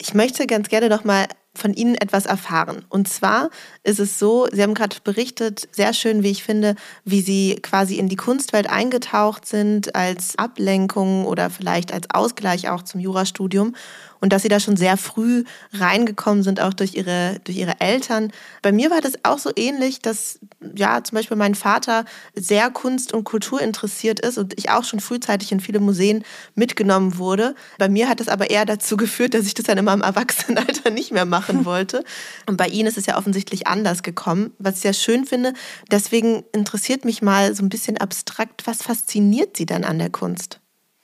Ich 0.00 0.14
möchte 0.14 0.46
ganz 0.46 0.68
gerne 0.68 0.88
noch 0.88 1.02
mal 1.02 1.26
von 1.54 1.74
Ihnen 1.74 1.94
etwas 1.94 2.26
erfahren. 2.26 2.84
Und 2.88 3.08
zwar 3.08 3.50
ist 3.82 3.98
es 3.98 4.18
so, 4.18 4.46
Sie 4.52 4.62
haben 4.62 4.74
gerade 4.74 4.96
berichtet, 5.02 5.68
sehr 5.72 5.92
schön, 5.92 6.22
wie 6.22 6.30
ich 6.30 6.44
finde, 6.44 6.76
wie 7.04 7.20
Sie 7.20 7.56
quasi 7.62 7.96
in 7.96 8.08
die 8.08 8.16
Kunstwelt 8.16 8.70
eingetaucht 8.70 9.46
sind 9.46 9.94
als 9.94 10.36
Ablenkung 10.38 11.26
oder 11.26 11.50
vielleicht 11.50 11.92
als 11.92 12.06
Ausgleich 12.10 12.68
auch 12.68 12.82
zum 12.82 13.00
Jurastudium. 13.00 13.74
Und 14.20 14.32
dass 14.32 14.42
sie 14.42 14.48
da 14.48 14.60
schon 14.60 14.76
sehr 14.76 14.96
früh 14.96 15.44
reingekommen 15.72 16.42
sind, 16.42 16.60
auch 16.60 16.74
durch 16.74 16.94
ihre, 16.94 17.40
durch 17.44 17.56
ihre 17.56 17.80
Eltern. 17.80 18.32
Bei 18.62 18.72
mir 18.72 18.90
war 18.90 19.00
das 19.00 19.14
auch 19.24 19.38
so 19.38 19.50
ähnlich, 19.56 20.00
dass 20.00 20.38
ja 20.74 21.02
zum 21.02 21.16
Beispiel 21.16 21.36
mein 21.36 21.54
Vater 21.54 22.04
sehr 22.34 22.70
Kunst 22.70 23.12
und 23.12 23.24
Kultur 23.24 23.60
interessiert 23.60 24.20
ist 24.20 24.38
und 24.38 24.58
ich 24.58 24.70
auch 24.70 24.84
schon 24.84 25.00
frühzeitig 25.00 25.52
in 25.52 25.60
viele 25.60 25.80
Museen 25.80 26.24
mitgenommen 26.54 27.18
wurde. 27.18 27.54
Bei 27.78 27.88
mir 27.88 28.08
hat 28.08 28.20
es 28.20 28.28
aber 28.28 28.50
eher 28.50 28.64
dazu 28.64 28.96
geführt, 28.96 29.34
dass 29.34 29.46
ich 29.46 29.54
das 29.54 29.66
dann 29.66 29.78
immer 29.78 29.92
im 29.92 30.02
Erwachsenenalter 30.02 30.90
nicht 30.98 31.12
mehr 31.12 31.24
machen 31.24 31.64
wollte. 31.64 32.04
Und 32.46 32.56
bei 32.56 32.68
Ihnen 32.68 32.88
ist 32.88 32.98
es 32.98 33.06
ja 33.06 33.16
offensichtlich 33.16 33.66
anders 33.66 34.02
gekommen, 34.02 34.52
was 34.58 34.76
ich 34.76 34.80
sehr 34.80 34.92
schön 34.92 35.26
finde. 35.26 35.52
Deswegen 35.90 36.44
interessiert 36.52 37.04
mich 37.04 37.22
mal 37.22 37.54
so 37.54 37.62
ein 37.62 37.68
bisschen 37.68 37.98
abstrakt, 37.98 38.66
was 38.66 38.82
fasziniert 38.82 39.56
Sie 39.56 39.66
denn 39.66 39.84
an 39.84 39.98
der 39.98 40.10
Kunst? 40.10 40.60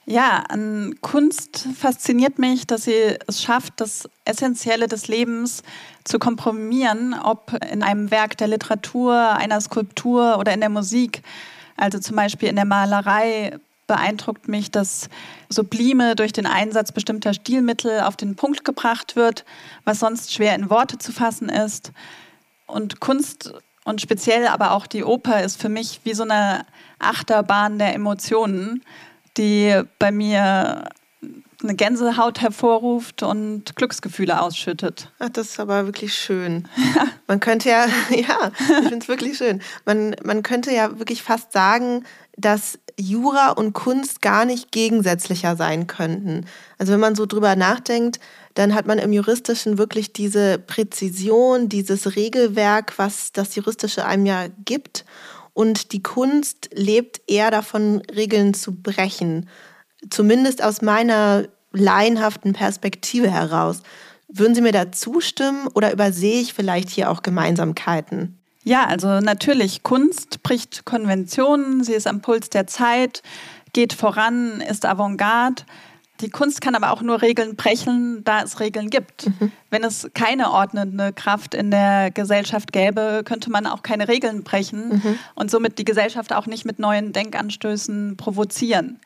Ja, 0.06 0.44
an 0.48 0.96
Kunst 1.00 1.66
fasziniert 1.78 2.38
mich, 2.38 2.66
dass 2.66 2.84
sie 2.84 3.16
es 3.26 3.42
schafft, 3.42 3.74
das 3.78 4.08
Essentielle 4.26 4.86
des 4.86 5.08
Lebens 5.08 5.62
zu 6.04 6.18
komprimieren, 6.18 7.14
ob 7.14 7.58
in 7.72 7.82
einem 7.82 8.10
Werk 8.10 8.36
der 8.36 8.48
Literatur, 8.48 9.14
einer 9.16 9.60
Skulptur 9.62 10.38
oder 10.38 10.52
in 10.52 10.60
der 10.60 10.68
Musik. 10.68 11.22
Also 11.76 11.98
zum 11.98 12.16
Beispiel 12.16 12.50
in 12.50 12.56
der 12.56 12.66
Malerei 12.66 13.58
beeindruckt 13.86 14.46
mich, 14.46 14.70
dass 14.70 15.08
Sublime 15.48 16.16
durch 16.16 16.32
den 16.32 16.46
Einsatz 16.46 16.92
bestimmter 16.92 17.32
Stilmittel 17.32 18.00
auf 18.00 18.16
den 18.16 18.36
Punkt 18.36 18.64
gebracht 18.64 19.16
wird, 19.16 19.46
was 19.84 20.00
sonst 20.00 20.34
schwer 20.34 20.54
in 20.54 20.68
Worte 20.68 20.98
zu 20.98 21.12
fassen 21.12 21.48
ist. 21.48 21.92
Und 22.66 23.00
Kunst 23.00 23.54
und 23.84 24.02
speziell 24.02 24.48
aber 24.48 24.72
auch 24.72 24.86
die 24.86 25.04
Oper 25.04 25.42
ist 25.42 25.60
für 25.60 25.68
mich 25.70 26.00
wie 26.04 26.14
so 26.14 26.24
eine 26.24 26.66
Achterbahn 26.98 27.78
der 27.78 27.94
Emotionen 27.94 28.82
die 29.36 29.82
bei 29.98 30.10
mir 30.10 30.88
eine 31.62 31.74
Gänsehaut 31.74 32.40
hervorruft 32.40 33.22
und 33.22 33.74
Glücksgefühle 33.76 34.40
ausschüttet. 34.40 35.10
Ach, 35.18 35.30
das 35.30 35.50
ist 35.50 35.60
aber 35.60 35.86
wirklich 35.86 36.14
schön. 36.14 36.68
Man 37.26 37.40
könnte 37.40 37.70
ja, 37.70 37.86
ja, 38.10 38.52
ich 38.58 38.88
finde 38.88 38.98
es 38.98 39.08
wirklich 39.08 39.38
schön. 39.38 39.62
Man, 39.86 40.14
man 40.22 40.42
könnte 40.42 40.72
ja 40.72 40.98
wirklich 40.98 41.22
fast 41.22 41.52
sagen, 41.52 42.04
dass 42.36 42.78
Jura 42.98 43.50
und 43.50 43.72
Kunst 43.72 44.20
gar 44.22 44.44
nicht 44.44 44.72
gegensätzlicher 44.72 45.56
sein 45.56 45.86
könnten. 45.86 46.46
Also 46.78 46.92
wenn 46.92 47.00
man 47.00 47.14
so 47.14 47.26
drüber 47.26 47.56
nachdenkt, 47.56 48.20
dann 48.54 48.74
hat 48.74 48.86
man 48.86 48.98
im 48.98 49.12
Juristischen 49.12 49.78
wirklich 49.78 50.12
diese 50.12 50.58
Präzision, 50.58 51.68
dieses 51.68 52.14
Regelwerk, 52.14 52.98
was 52.98 53.32
das 53.32 53.54
Juristische 53.56 54.04
einem 54.04 54.26
ja 54.26 54.46
gibt. 54.64 55.04
Und 55.54 55.92
die 55.92 56.02
Kunst 56.02 56.68
lebt 56.74 57.22
eher 57.26 57.50
davon, 57.50 58.02
Regeln 58.14 58.54
zu 58.54 58.74
brechen. 58.74 59.48
Zumindest 60.10 60.62
aus 60.62 60.82
meiner 60.82 61.48
laienhaften 61.72 62.52
Perspektive 62.52 63.30
heraus. 63.30 63.82
Würden 64.28 64.54
Sie 64.54 64.60
mir 64.60 64.72
da 64.72 64.92
zustimmen 64.92 65.68
oder 65.74 65.92
übersehe 65.92 66.40
ich 66.40 66.54
vielleicht 66.54 66.90
hier 66.90 67.10
auch 67.10 67.22
Gemeinsamkeiten? 67.22 68.38
Ja, 68.64 68.86
also 68.86 69.20
natürlich, 69.20 69.82
Kunst 69.82 70.42
bricht 70.42 70.86
Konventionen, 70.86 71.84
sie 71.84 71.92
ist 71.92 72.06
am 72.06 72.22
Puls 72.22 72.48
der 72.48 72.66
Zeit, 72.66 73.22
geht 73.74 73.92
voran, 73.92 74.62
ist 74.62 74.86
Avantgarde. 74.86 75.64
Die 76.20 76.30
Kunst 76.30 76.60
kann 76.60 76.76
aber 76.76 76.92
auch 76.92 77.02
nur 77.02 77.22
Regeln 77.22 77.56
brechen, 77.56 78.22
da 78.24 78.42
es 78.42 78.60
Regeln 78.60 78.88
gibt. 78.88 79.26
Mhm. 79.26 79.50
Wenn 79.70 79.82
es 79.82 80.08
keine 80.14 80.52
ordnende 80.52 81.12
Kraft 81.12 81.54
in 81.54 81.70
der 81.72 82.10
Gesellschaft 82.12 82.72
gäbe, 82.72 83.22
könnte 83.24 83.50
man 83.50 83.66
auch 83.66 83.82
keine 83.82 84.06
Regeln 84.06 84.44
brechen 84.44 85.00
mhm. 85.02 85.18
und 85.34 85.50
somit 85.50 85.78
die 85.78 85.84
Gesellschaft 85.84 86.32
auch 86.32 86.46
nicht 86.46 86.64
mit 86.64 86.78
neuen 86.78 87.12
Denkanstößen 87.12 88.16
provozieren. 88.16 89.00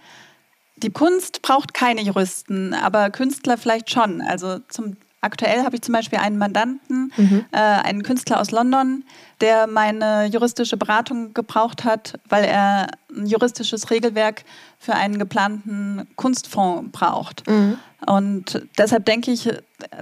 Die 0.76 0.90
Kunst 0.90 1.42
braucht 1.42 1.74
keine 1.74 2.02
Juristen, 2.02 2.74
aber 2.74 3.10
Künstler 3.10 3.56
vielleicht 3.56 3.90
schon. 3.90 4.20
Also 4.20 4.58
zum 4.68 4.96
Aktuell 5.20 5.64
habe 5.64 5.74
ich 5.74 5.82
zum 5.82 5.94
Beispiel 5.94 6.18
einen 6.18 6.38
Mandanten, 6.38 7.12
mhm. 7.16 7.44
äh, 7.50 7.58
einen 7.58 8.04
Künstler 8.04 8.40
aus 8.40 8.52
London, 8.52 9.02
der 9.40 9.66
meine 9.66 10.26
juristische 10.26 10.76
Beratung 10.76 11.34
gebraucht 11.34 11.84
hat, 11.84 12.20
weil 12.28 12.44
er 12.44 12.88
ein 13.10 13.26
juristisches 13.26 13.90
Regelwerk 13.90 14.44
für 14.78 14.94
einen 14.94 15.18
geplanten 15.18 16.06
Kunstfonds 16.14 16.92
braucht. 16.92 17.48
Mhm. 17.48 17.78
Und 18.06 18.62
deshalb 18.78 19.06
denke 19.06 19.32
ich, 19.32 19.50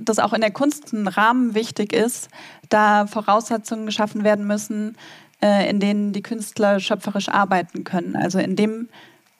dass 0.02 0.18
auch 0.18 0.34
in 0.34 0.42
der 0.42 0.50
Kunst 0.50 0.92
ein 0.92 1.08
Rahmen 1.08 1.54
wichtig 1.54 1.94
ist, 1.94 2.28
da 2.68 3.06
Voraussetzungen 3.06 3.86
geschaffen 3.86 4.22
werden 4.22 4.46
müssen, 4.46 4.96
äh, 5.42 5.68
in 5.70 5.80
denen 5.80 6.12
die 6.12 6.22
Künstler 6.22 6.78
schöpferisch 6.78 7.28
arbeiten 7.28 7.84
können. 7.84 8.16
Also 8.16 8.38
in 8.38 8.54
dem 8.54 8.88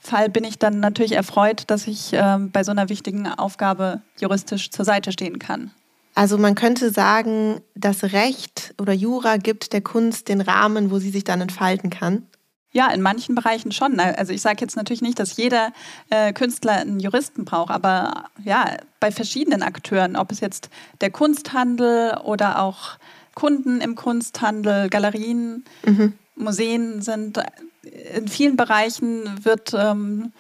Fall 0.07 0.31
bin 0.31 0.45
ich 0.45 0.59
dann 0.59 0.81
natürlich 0.81 1.13
erfreut, 1.13 1.65
dass 1.67 1.87
ich 1.87 2.13
äh, 2.13 2.39
bei 2.39 2.65
so 2.65 2.71
einer 2.71 2.89
wichtigen 2.89 3.27
Aufgabe 3.27 4.01
juristisch 4.19 4.71
zur 4.71 4.85
Seite 4.85 5.13
stehen 5.13 5.39
kann. 5.39 5.71
Also 6.15 6.39
man 6.39 6.55
könnte 6.55 6.91
sagen, 6.91 7.61
das 7.75 8.03
Recht 8.03 8.75
oder 8.81 8.95
Jura 8.95 9.37
gibt 9.37 9.75
der 9.75 9.83
Kunst 9.83 10.29
den 10.29 10.41
Rahmen, 10.41 10.91
wo 10.91 10.99
sie 10.99 11.11
sich 11.11 11.25
dann 11.25 11.43
entfalten 11.43 11.91
kann. 11.91 12.27
Ja, 12.73 12.89
in 12.89 13.03
manchen 13.03 13.35
Bereichen 13.35 13.73
schon. 13.73 14.01
Also 14.01 14.33
ich 14.33 14.43
sage 14.43 14.59
jetzt 14.61 14.77
natürlich 14.77 15.03
nicht, 15.03 15.19
dass 15.19 15.37
jeder 15.37 15.73
äh, 16.11 16.33
Künstler 16.33 16.73
einen 16.73 17.01
Juristen 17.01 17.45
braucht, 17.45 17.71
aber 17.71 18.25
ja, 18.45 18.77
bei 19.01 19.11
verschiedenen 19.11 19.63
Akteuren, 19.63 20.17
ob 20.17 20.33
es 20.33 20.41
jetzt 20.41 20.71
der 21.01 21.11
Kunsthandel 21.11 22.17
oder 22.25 22.63
auch 22.63 22.99
Kunden 23.35 23.81
im 23.81 23.95
Kunsthandel, 23.95 24.89
Galerien, 24.89 25.65
mhm. 25.85 26.15
Museen 26.35 27.03
sind, 27.03 27.41
in 28.15 28.29
vielen 28.29 28.57
Bereichen 28.57 29.45
wird 29.45 29.73
ähm, 29.75 30.33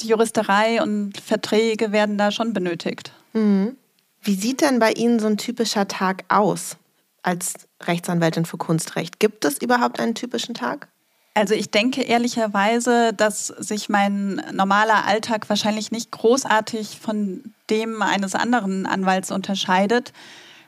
die 0.00 0.08
Juristerei 0.08 0.82
und 0.82 1.20
Verträge 1.20 1.92
werden 1.92 2.18
da 2.18 2.30
schon 2.30 2.52
benötigt. 2.52 3.12
Mhm. 3.32 3.76
Wie 4.22 4.34
sieht 4.34 4.60
denn 4.60 4.78
bei 4.78 4.92
Ihnen 4.92 5.18
so 5.18 5.26
ein 5.26 5.36
typischer 5.36 5.88
Tag 5.88 6.24
aus 6.28 6.76
als 7.22 7.54
Rechtsanwältin 7.82 8.44
für 8.44 8.56
Kunstrecht? 8.56 9.18
Gibt 9.18 9.44
es 9.44 9.60
überhaupt 9.60 9.98
einen 9.98 10.14
typischen 10.14 10.54
Tag? 10.54 10.88
Also 11.34 11.54
ich 11.54 11.70
denke 11.70 12.02
ehrlicherweise, 12.02 13.12
dass 13.14 13.46
sich 13.46 13.88
mein 13.88 14.42
normaler 14.52 15.06
Alltag 15.06 15.48
wahrscheinlich 15.48 15.90
nicht 15.90 16.10
großartig 16.10 16.98
von 17.00 17.54
dem 17.70 18.02
eines 18.02 18.34
anderen 18.34 18.86
Anwalts 18.86 19.30
unterscheidet. 19.30 20.12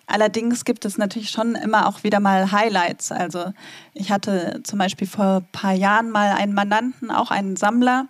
Allerdings 0.06 0.64
gibt 0.64 0.84
es 0.84 0.98
natürlich 0.98 1.30
schon 1.30 1.54
immer 1.54 1.88
auch 1.88 2.04
wieder 2.04 2.20
mal 2.20 2.52
Highlights. 2.52 3.10
Also 3.10 3.52
ich 3.94 4.10
hatte 4.10 4.60
zum 4.64 4.78
Beispiel 4.78 5.06
vor 5.06 5.36
ein 5.36 5.48
paar 5.52 5.72
Jahren 5.72 6.10
mal 6.10 6.32
einen 6.32 6.54
Mandanten, 6.54 7.10
auch 7.10 7.30
einen 7.30 7.56
Sammler, 7.56 8.08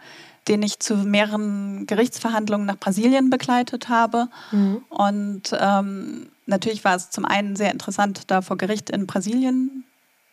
den 0.48 0.62
ich 0.62 0.78
zu 0.80 0.96
mehreren 0.96 1.86
Gerichtsverhandlungen 1.86 2.66
nach 2.66 2.78
Brasilien 2.78 3.30
begleitet 3.30 3.88
habe. 3.88 4.28
Mhm. 4.50 4.84
Und 4.88 5.42
ähm, 5.58 6.30
natürlich 6.46 6.84
war 6.84 6.96
es 6.96 7.10
zum 7.10 7.24
einen 7.24 7.56
sehr 7.56 7.70
interessant, 7.70 8.30
da 8.30 8.42
vor 8.42 8.58
Gericht 8.58 8.90
in 8.90 9.06
Brasilien 9.06 9.84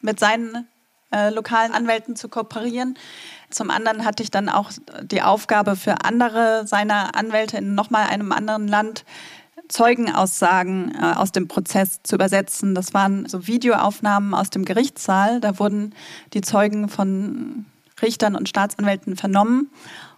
mit 0.02 0.20
seinen 0.20 0.68
äh, 1.12 1.30
lokalen 1.30 1.74
Anwälten 1.74 2.16
zu 2.16 2.30
kooperieren. 2.30 2.98
Zum 3.50 3.70
anderen 3.70 4.06
hatte 4.06 4.24
ich 4.24 4.32
dann 4.32 4.50
auch 4.50 4.72
die 5.04 5.22
Aufgabe 5.22 5.76
für 5.76 6.04
andere 6.06 6.66
seiner 6.66 7.16
Anwälte 7.16 7.58
in 7.58 7.76
nochmal 7.76 8.08
einem 8.08 8.32
anderen 8.32 8.68
Land 8.68 9.06
Zeugenaussagen 9.68 10.94
äh, 10.96 11.14
aus 11.16 11.32
dem 11.32 11.48
Prozess 11.48 12.00
zu 12.04 12.16
übersetzen. 12.16 12.76
Das 12.76 12.94
waren 12.94 13.28
so 13.28 13.48
Videoaufnahmen 13.48 14.34
aus 14.34 14.50
dem 14.50 14.66
Gerichtssaal. 14.66 15.40
Da 15.40 15.60
wurden 15.60 15.94
die 16.34 16.42
Zeugen 16.42 16.90
von 16.90 17.66
Richtern 18.02 18.36
und 18.36 18.50
Staatsanwälten 18.50 19.16
vernommen. 19.16 19.70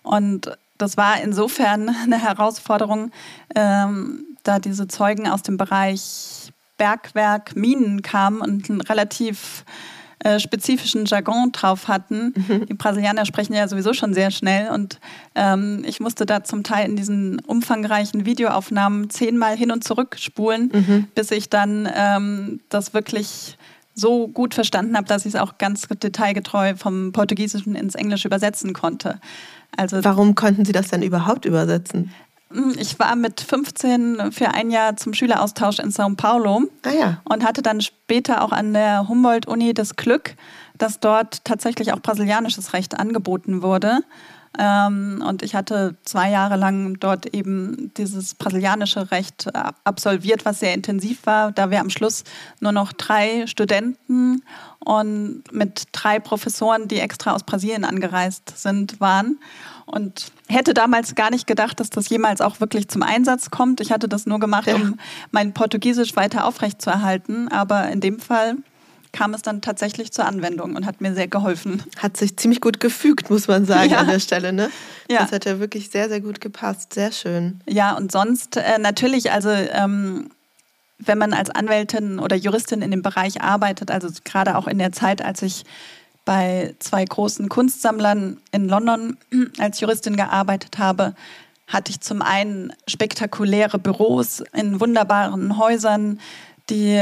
Und 0.02 0.58
das 0.78 0.98
war 0.98 1.22
insofern 1.22 1.90
eine 2.04 2.22
Herausforderung, 2.22 3.12
ähm, 3.56 4.26
da 4.44 4.60
diese 4.60 4.88
Zeugen 4.88 5.28
aus 5.28 5.42
dem 5.42 5.58
Bereich 5.58 6.52
Bergwerk, 6.78 7.56
Minen 7.56 8.02
kamen 8.02 8.42
und 8.42 8.70
einen 8.70 8.82
relativ 8.82 9.64
äh, 10.24 10.40
spezifischen 10.40 11.06
Jargon 11.06 11.52
drauf 11.52 11.88
hatten. 11.88 12.34
Mhm. 12.36 12.66
Die 12.66 12.74
Brasilianer 12.74 13.26
sprechen 13.26 13.54
ja 13.54 13.68
sowieso 13.68 13.94
schon 13.94 14.14
sehr 14.14 14.32
schnell 14.32 14.70
und 14.72 15.00
ähm, 15.36 15.84
ich 15.86 16.00
musste 16.00 16.26
da 16.26 16.44
zum 16.44 16.64
Teil 16.64 16.90
in 16.90 16.96
diesen 16.96 17.40
umfangreichen 17.40 18.26
Videoaufnahmen 18.26 19.10
zehnmal 19.10 19.58
hin 19.58 19.72
und 19.72 19.84
zurück 19.84 20.16
spulen, 20.18 20.72
mhm. 20.74 21.08
bis 21.16 21.32
ich 21.32 21.50
dann 21.50 21.90
ähm, 21.94 22.62
das 22.70 22.94
wirklich 22.94 23.58
so 23.96 24.28
gut 24.28 24.54
verstanden 24.54 24.96
habe, 24.96 25.08
dass 25.08 25.26
ich 25.26 25.36
es 25.36 25.40
auch 25.40 25.58
ganz 25.58 25.88
detailgetreu 25.88 26.76
vom 26.76 27.12
Portugiesischen 27.12 27.76
ins 27.76 27.96
Englische 27.96 28.28
übersetzen 28.28 28.74
konnte. 28.74 29.20
Also, 29.76 30.04
Warum 30.04 30.36
konnten 30.36 30.66
Sie 30.66 30.72
das 30.72 30.88
denn 30.88 31.02
überhaupt 31.02 31.46
übersetzen? 31.46 32.12
Hm, 32.54 32.76
ich 32.78 33.00
war 33.00 33.16
mit 33.16 33.42
15 33.42 34.32
für 34.32 34.50
ein 34.50 34.70
Jahr 34.70 34.96
zum 34.96 35.14
Schüleraustausch 35.14 35.80
in 35.80 35.90
São 35.90 36.16
Paulo 36.16 36.64
ah, 36.84 36.92
ja. 36.92 37.22
und 37.26 37.44
hatte 37.44 37.62
dann 37.62 37.82
später 37.82 38.44
auch 38.44 38.52
an 38.52 38.74
der 38.74 39.08
Humboldt-Uni 39.08 39.74
das 39.74 39.96
Glück, 39.96 40.36
dass 40.78 41.00
dort 41.00 41.44
tatsächlich 41.46 41.94
auch 41.94 42.00
brasilianisches 42.00 42.74
Recht 42.74 43.00
angeboten 43.00 43.62
wurde. 43.62 44.00
Ähm, 44.60 45.24
und 45.28 45.42
ich 45.42 45.56
hatte 45.56 45.96
zwei 46.04 46.30
Jahre 46.30 46.58
lang 46.58 47.00
dort 47.00 47.34
eben 47.34 47.92
dieses 47.98 48.36
brasilianische 48.36 49.10
Recht 49.10 49.50
absolviert, 49.84 50.46
was 50.46 50.60
sehr 50.60 50.76
intensiv 50.76 51.26
war, 51.26 51.52
da 51.52 51.72
wir 51.72 51.80
am 51.80 51.90
Schluss 51.90 52.24
nur 52.60 52.72
noch 52.72 52.94
drei 52.94 53.48
Studenten 53.48 54.44
und 54.80 55.44
mit 55.52 55.88
drei 55.92 56.20
Professoren, 56.20 56.88
die 56.88 57.00
extra 57.00 57.34
aus 57.34 57.44
Brasilien 57.44 57.84
angereist 57.84 58.54
sind, 58.56 59.00
waren. 59.00 59.40
Und 59.86 60.32
hätte 60.54 60.74
damals 60.74 61.16
gar 61.16 61.30
nicht 61.30 61.48
gedacht, 61.48 61.80
dass 61.80 61.90
das 61.90 62.10
jemals 62.10 62.42
auch 62.42 62.60
wirklich 62.60 62.88
zum 62.88 63.04
Einsatz 63.04 63.50
kommt. 63.50 63.82
Ich 63.82 63.92
hatte 63.92 64.08
das 64.08 64.26
nur 64.26 64.40
gemacht, 64.40 64.68
ja. 64.68 64.76
um 64.76 65.00
mein 65.32 65.54
Portugiesisch 65.54 66.16
weiter 66.16 66.46
aufrechtzuerhalten. 66.46 67.48
Aber 67.50 67.90
in 67.90 68.00
dem 68.00 68.20
Fall 68.20 68.56
kam 69.14 69.34
es 69.34 69.44
dann 69.44 69.62
tatsächlich 69.62 70.12
zur 70.12 70.26
Anwendung 70.26 70.76
und 70.76 70.86
hat 70.86 71.00
mir 71.00 71.14
sehr 71.14 71.28
geholfen. 71.28 71.84
Hat 71.98 72.18
sich 72.18 72.36
ziemlich 72.36 72.62
gut 72.62 72.80
gefügt, 72.80 73.30
muss 73.30 73.48
man 73.48 73.66
sagen, 73.66 73.92
ja. 73.92 74.00
an 74.00 74.08
der 74.08 74.20
Stelle. 74.20 74.52
Ne? 74.52 74.70
Ja. 75.10 75.20
Das 75.20 75.32
hat 75.32 75.46
ja 75.46 75.60
wirklich 75.60 75.90
sehr, 75.90 76.10
sehr 76.10 76.20
gut 76.20 76.42
gepasst. 76.42 76.94
Sehr 76.94 77.12
schön. 77.12 77.62
Ja, 77.68 77.96
und 77.96 78.12
sonst 78.12 78.58
äh, 78.58 78.80
natürlich, 78.80 79.32
also 79.32 79.50
ähm, 79.50 80.30
wenn 80.98 81.18
man 81.18 81.34
als 81.34 81.50
Anwältin 81.50 82.20
oder 82.20 82.36
Juristin 82.36 82.82
in 82.82 82.92
dem 82.92 83.02
Bereich 83.02 83.42
arbeitet, 83.42 83.92
also 83.92 84.10
gerade 84.24 84.58
auch 84.58 84.68
in 84.68 84.80
der 84.80 84.92
Zeit, 84.92 85.24
als 85.24 85.42
ich 85.42 85.64
bei 86.26 86.76
zwei 86.80 87.04
großen 87.04 87.50
Kunstsammlern 87.50 88.38
in 88.52 88.70
London 88.70 89.18
als 89.60 89.80
Juristin 89.80 90.16
gearbeitet 90.16 90.78
habe, 90.78 91.16
hatte 91.68 91.92
ich 91.92 92.02
zum 92.02 92.22
einen 92.22 92.74
spektakuläre 92.88 93.80
Büros 93.80 94.44
in 94.54 94.80
wunderbaren 94.80 95.58
Häusern, 95.58 96.20
die 96.70 97.00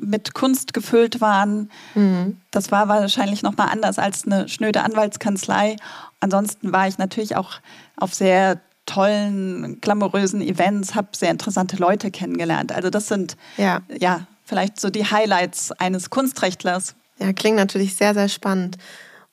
mit 0.00 0.34
Kunst 0.34 0.72
gefüllt 0.72 1.20
waren. 1.20 1.70
Mhm. 1.94 2.40
Das 2.50 2.70
war 2.70 2.88
wahrscheinlich 2.88 3.42
noch 3.42 3.56
mal 3.56 3.66
anders 3.66 3.98
als 3.98 4.24
eine 4.24 4.48
schnöde 4.48 4.82
Anwaltskanzlei. 4.82 5.76
Ansonsten 6.20 6.72
war 6.72 6.86
ich 6.86 6.98
natürlich 6.98 7.36
auch 7.36 7.54
auf 7.96 8.14
sehr 8.14 8.60
tollen, 8.86 9.80
glamourösen 9.80 10.40
Events, 10.40 10.94
habe 10.94 11.08
sehr 11.12 11.30
interessante 11.30 11.76
Leute 11.76 12.10
kennengelernt. 12.10 12.72
Also 12.72 12.90
das 12.90 13.08
sind 13.08 13.36
ja. 13.56 13.80
ja 13.98 14.26
vielleicht 14.44 14.80
so 14.80 14.90
die 14.90 15.04
Highlights 15.04 15.72
eines 15.72 16.10
Kunstrechtlers. 16.10 16.94
Ja, 17.20 17.32
klingt 17.32 17.56
natürlich 17.56 17.96
sehr, 17.96 18.14
sehr 18.14 18.28
spannend. 18.28 18.78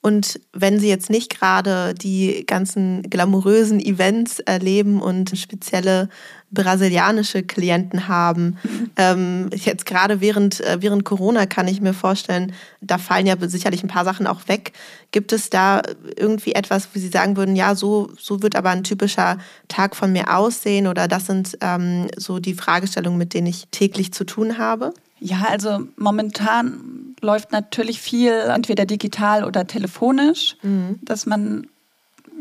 Und 0.07 0.39
wenn 0.53 0.79
Sie 0.79 0.87
jetzt 0.87 1.09
nicht 1.09 1.37
gerade 1.37 1.93
die 1.93 2.45
ganzen 2.45 3.01
glamourösen 3.03 3.79
Events 3.79 4.39
erleben 4.39 5.01
und 5.01 5.37
spezielle 5.37 6.07
brasilianische 6.51 7.43
Klienten 7.43 8.07
haben, 8.07 8.57
mhm. 8.63 8.91
ähm, 8.95 9.49
jetzt 9.53 9.85
gerade 9.85 10.21
während, 10.21 10.61
äh, 10.61 10.77
während 10.79 11.03
Corona 11.03 11.45
kann 11.45 11.67
ich 11.67 11.81
mir 11.81 11.93
vorstellen, 11.93 12.53
da 12.79 12.99
fallen 12.99 13.25
ja 13.25 13.35
sicherlich 13.41 13.83
ein 13.83 13.89
paar 13.89 14.05
Sachen 14.05 14.27
auch 14.27 14.47
weg. 14.47 14.71
Gibt 15.11 15.33
es 15.33 15.49
da 15.49 15.81
irgendwie 16.15 16.53
etwas, 16.53 16.87
wo 16.93 16.99
Sie 16.99 17.09
sagen 17.09 17.35
würden, 17.35 17.55
ja, 17.55 17.75
so, 17.75 18.09
so 18.17 18.41
wird 18.41 18.55
aber 18.55 18.69
ein 18.69 18.85
typischer 18.85 19.39
Tag 19.67 19.95
von 19.95 20.13
mir 20.13 20.33
aussehen 20.33 20.87
oder 20.87 21.09
das 21.09 21.25
sind 21.25 21.57
ähm, 21.59 22.07
so 22.15 22.39
die 22.39 22.53
Fragestellungen, 22.53 23.17
mit 23.17 23.33
denen 23.33 23.47
ich 23.47 23.67
täglich 23.71 24.13
zu 24.13 24.25
tun 24.25 24.57
habe? 24.57 24.93
Ja, 25.19 25.45
also 25.49 25.87
momentan 25.95 27.15
läuft 27.21 27.51
natürlich 27.51 28.01
viel 28.01 28.31
entweder 28.31 28.85
digital 28.85 29.43
oder 29.43 29.65
telefonisch, 29.65 30.55
mhm. 30.61 30.99
dass 31.01 31.25
man 31.25 31.67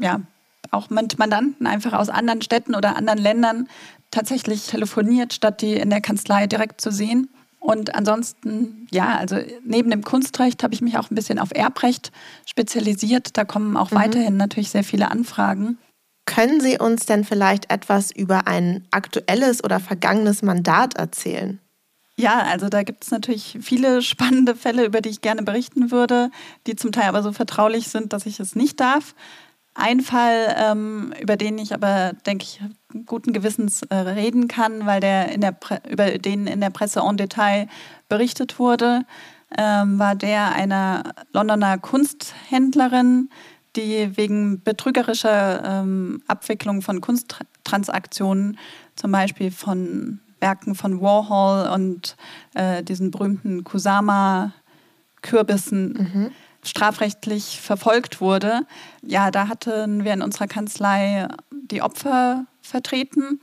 ja 0.01 0.21
auch 0.71 0.91
mit 0.91 1.19
Mandanten 1.19 1.67
einfach 1.67 1.93
aus 1.93 2.09
anderen 2.09 2.43
Städten 2.43 2.75
oder 2.75 2.97
anderen 2.97 3.19
Ländern 3.19 3.69
tatsächlich 4.11 4.67
telefoniert, 4.67 5.33
statt 5.33 5.63
die 5.63 5.75
in 5.75 5.91
der 5.91 6.01
Kanzlei 6.01 6.47
direkt 6.47 6.81
zu 6.81 6.91
sehen. 6.91 7.31
Und 7.59 7.95
ansonsten, 7.95 8.87
ja, 8.93 9.17
also 9.17 9.39
neben 9.65 9.91
dem 9.91 10.05
Kunstrecht 10.05 10.63
habe 10.63 10.75
ich 10.75 10.83
mich 10.83 10.99
auch 10.99 11.11
ein 11.11 11.15
bisschen 11.15 11.39
auf 11.39 11.51
Erbrecht 11.53 12.13
spezialisiert. 12.45 13.37
Da 13.37 13.45
kommen 13.45 13.77
auch 13.77 13.91
mhm. 13.91 13.97
weiterhin 13.97 14.37
natürlich 14.37 14.71
sehr 14.71 14.85
viele 14.85 15.11
Anfragen. 15.11 15.79
Können 16.27 16.61
Sie 16.61 16.79
uns 16.79 17.07
denn 17.07 17.25
vielleicht 17.25 17.71
etwas 17.71 18.11
über 18.11 18.47
ein 18.47 18.85
aktuelles 18.91 19.65
oder 19.65 19.81
vergangenes 19.81 20.43
Mandat 20.43 20.95
erzählen? 20.95 21.61
Ja, 22.19 22.43
also 22.45 22.71
da 22.71 22.83
gibt 22.83 23.05
es 23.05 23.11
natürlich 23.11 23.59
viele 23.61 24.01
spannende 24.01 24.55
Fälle, 24.55 24.87
über 24.87 25.03
die 25.03 25.11
ich 25.11 25.21
gerne 25.21 25.43
berichten 25.43 25.91
würde, 25.91 26.31
die 26.67 26.75
zum 26.75 26.91
Teil 26.91 27.09
aber 27.09 27.23
so 27.23 27.33
vertraulich 27.33 27.89
sind, 27.89 28.13
dass 28.13 28.25
ich 28.25 28.41
es 28.41 28.57
nicht 28.57 28.81
darf. 28.81 29.15
Ein 29.75 30.01
Fall, 30.01 30.57
ähm, 30.59 31.13
über 31.21 31.37
den 31.37 31.59
ich 31.59 31.75
aber, 31.75 32.15
denke 32.25 32.45
ich, 32.45 32.63
guten 33.05 33.35
Gewissens 33.35 33.83
äh, 33.83 33.95
reden 33.95 34.49
kann, 34.49 34.87
weil 34.87 35.01
der 35.01 35.31
in 35.33 35.43
der 35.43 35.55
über 35.91 36.17
den 36.17 36.47
in 36.47 36.63
der 36.63 36.71
Presse 36.71 37.01
en 37.01 37.19
Detail 37.19 37.69
berichtet 38.09 38.59
wurde, 38.59 39.05
ähm, 39.59 39.99
war 39.99 40.15
der 40.15 40.55
einer 40.55 41.13
Londoner 41.33 41.77
Kunsthändlerin, 41.77 43.29
die 43.77 44.17
wegen 44.17 44.63
betrügerischer 44.63 45.63
ähm, 45.83 46.23
Abwicklung 46.27 46.81
von 46.81 47.03
Kunsttransaktionen, 47.03 48.59
zum 48.97 49.13
Beispiel 49.13 49.51
von 49.51 50.21
Werken 50.47 50.77
von 50.77 51.01
Warhol 51.01 51.69
und 51.75 52.15
äh, 52.55 52.85
diesen 52.85 53.11
berühmten 53.11 53.65
Kusama-Kürbissen 53.65 55.93
mhm. 55.93 56.31
strafrechtlich 56.63 57.61
verfolgt 57.61 58.21
wurde. 58.21 58.61
Ja, 59.03 59.33
da 59.33 59.49
hatten 59.49 60.05
wir 60.05 60.13
in 60.13 60.23
unserer 60.23 60.47
Kanzlei 60.47 61.27
die 61.51 61.83
Opfer 61.83 62.47
vertreten 62.63 63.41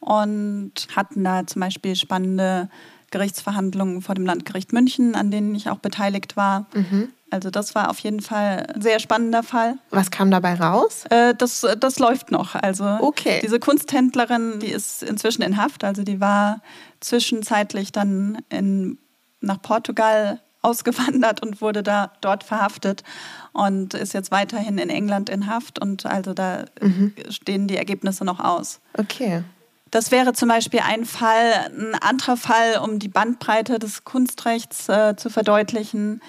und 0.00 0.72
hatten 0.96 1.24
da 1.24 1.46
zum 1.46 1.60
Beispiel 1.60 1.94
spannende 1.94 2.70
Gerichtsverhandlungen 3.10 4.02
vor 4.02 4.14
dem 4.14 4.26
Landgericht 4.26 4.72
München, 4.72 5.14
an 5.14 5.30
denen 5.30 5.54
ich 5.54 5.70
auch 5.70 5.78
beteiligt 5.78 6.36
war. 6.36 6.66
Mhm. 6.74 7.08
Also 7.30 7.50
das 7.50 7.74
war 7.74 7.90
auf 7.90 7.98
jeden 7.98 8.20
Fall 8.20 8.66
ein 8.72 8.80
sehr 8.80 9.00
spannender 9.00 9.42
Fall. 9.42 9.78
Was 9.90 10.10
kam 10.10 10.30
dabei 10.30 10.54
raus? 10.54 11.04
Äh, 11.10 11.34
das, 11.34 11.66
das 11.78 11.98
läuft 11.98 12.30
noch. 12.30 12.54
Also 12.54 12.84
okay. 13.00 13.40
diese 13.42 13.58
Kunsthändlerin, 13.58 14.60
die 14.60 14.68
ist 14.68 15.02
inzwischen 15.02 15.42
in 15.42 15.56
Haft. 15.56 15.82
Also 15.82 16.02
die 16.04 16.20
war 16.20 16.60
zwischenzeitlich 17.00 17.90
dann 17.90 18.38
in, 18.48 18.98
nach 19.40 19.60
Portugal 19.60 20.40
ausgewandert 20.62 21.42
und 21.42 21.60
wurde 21.60 21.82
da 21.84 22.12
dort 22.20 22.42
verhaftet 22.42 23.04
und 23.52 23.94
ist 23.94 24.14
jetzt 24.14 24.32
weiterhin 24.32 24.78
in 24.78 24.88
England 24.88 25.28
in 25.28 25.46
Haft. 25.46 25.80
Und 25.80 26.06
also 26.06 26.32
da 26.32 26.64
mhm. 26.80 27.12
stehen 27.28 27.68
die 27.68 27.76
Ergebnisse 27.76 28.24
noch 28.24 28.40
aus. 28.40 28.80
Okay. 28.96 29.42
Das 29.90 30.10
wäre 30.10 30.32
zum 30.32 30.48
Beispiel 30.48 30.80
ein 30.80 31.04
Fall, 31.04 31.70
ein 31.76 31.94
anderer 31.94 32.36
Fall, 32.36 32.78
um 32.82 32.98
die 32.98 33.08
Bandbreite 33.08 33.78
des 33.78 34.04
Kunstrechts 34.04 34.88
äh, 34.88 35.16
zu 35.16 35.30
verdeutlichen 35.30 36.20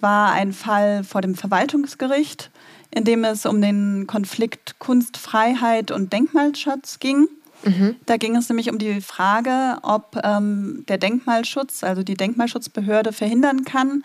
war 0.00 0.32
ein 0.32 0.52
Fall 0.52 1.04
vor 1.04 1.20
dem 1.20 1.34
Verwaltungsgericht, 1.34 2.50
in 2.90 3.04
dem 3.04 3.24
es 3.24 3.46
um 3.46 3.60
den 3.60 4.06
Konflikt 4.06 4.78
Kunstfreiheit 4.78 5.90
und 5.90 6.12
Denkmalschutz 6.12 6.98
ging. 6.98 7.28
Mhm. 7.64 7.96
Da 8.06 8.16
ging 8.16 8.36
es 8.36 8.48
nämlich 8.48 8.70
um 8.70 8.78
die 8.78 9.00
Frage, 9.00 9.78
ob 9.82 10.20
ähm, 10.22 10.84
der 10.88 10.98
Denkmalschutz, 10.98 11.82
also 11.82 12.02
die 12.02 12.14
Denkmalschutzbehörde, 12.14 13.12
verhindern 13.12 13.64
kann, 13.64 14.04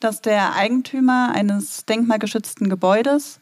dass 0.00 0.20
der 0.20 0.54
Eigentümer 0.54 1.32
eines 1.34 1.84
denkmalgeschützten 1.86 2.68
Gebäudes 2.68 3.40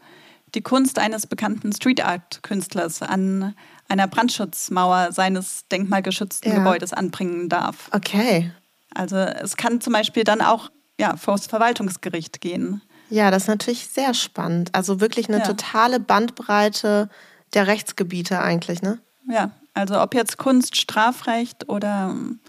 die 0.54 0.62
Kunst 0.62 0.98
eines 0.98 1.26
bekannten 1.26 1.72
Street 1.72 2.04
Art 2.04 2.42
Künstlers 2.42 3.02
an 3.02 3.54
einer 3.88 4.06
Brandschutzmauer 4.06 5.12
seines 5.12 5.66
denkmalgeschützten 5.68 6.52
ja. 6.52 6.58
Gebäudes 6.58 6.92
anbringen 6.92 7.48
darf. 7.48 7.88
Okay. 7.92 8.52
Also 8.94 9.16
es 9.16 9.56
kann 9.56 9.80
zum 9.80 9.92
Beispiel 9.92 10.24
dann 10.24 10.40
auch 10.40 10.70
ja, 10.98 11.16
vor 11.16 11.36
das 11.36 11.46
Verwaltungsgericht 11.46 12.40
gehen. 12.40 12.82
Ja, 13.08 13.30
das 13.30 13.44
ist 13.44 13.48
natürlich 13.48 13.88
sehr 13.88 14.14
spannend. 14.14 14.74
Also 14.74 15.00
wirklich 15.00 15.28
eine 15.28 15.38
ja. 15.38 15.46
totale 15.46 15.98
Bandbreite 15.98 17.08
der 17.54 17.66
Rechtsgebiete 17.66 18.40
eigentlich, 18.40 18.82
ne? 18.82 19.00
Ja, 19.28 19.50
also 19.74 20.00
ob 20.00 20.14
jetzt 20.14 20.38
Kunst, 20.38 20.76
Strafrecht 20.76 21.68
oder 21.68 22.10
ähm, 22.10 22.40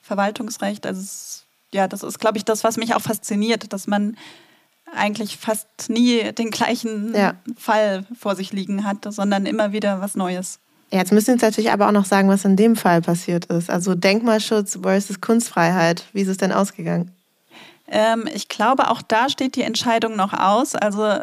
Verwaltungsrecht, 0.00 0.86
also 0.86 1.00
es, 1.00 1.46
ja, 1.72 1.88
das 1.88 2.02
ist, 2.02 2.20
glaube 2.20 2.38
ich, 2.38 2.44
das, 2.44 2.62
was 2.62 2.76
mich 2.76 2.94
auch 2.94 3.00
fasziniert, 3.00 3.72
dass 3.72 3.86
man 3.86 4.16
eigentlich 4.92 5.36
fast 5.36 5.68
nie 5.88 6.32
den 6.32 6.50
gleichen 6.50 7.14
ja. 7.14 7.34
Fall 7.56 8.04
vor 8.18 8.36
sich 8.36 8.52
liegen 8.52 8.84
hat, 8.84 9.06
sondern 9.08 9.46
immer 9.46 9.72
wieder 9.72 10.00
was 10.00 10.14
Neues. 10.14 10.60
Ja, 10.90 10.98
jetzt 10.98 11.12
müssen 11.12 11.26
Sie 11.26 11.32
uns 11.32 11.42
natürlich 11.42 11.72
aber 11.72 11.88
auch 11.88 11.92
noch 11.92 12.04
sagen, 12.04 12.28
was 12.28 12.44
in 12.44 12.56
dem 12.56 12.76
Fall 12.76 13.02
passiert 13.02 13.46
ist. 13.46 13.70
Also 13.70 13.94
Denkmalschutz 13.94 14.78
versus 14.80 15.20
Kunstfreiheit. 15.20 16.04
Wie 16.12 16.20
ist 16.20 16.28
es 16.28 16.36
denn 16.36 16.52
ausgegangen? 16.52 17.10
Ähm, 17.88 18.28
ich 18.32 18.48
glaube, 18.48 18.90
auch 18.90 19.02
da 19.02 19.28
steht 19.28 19.56
die 19.56 19.62
Entscheidung 19.62 20.16
noch 20.16 20.32
aus. 20.32 20.74
Also 20.74 21.18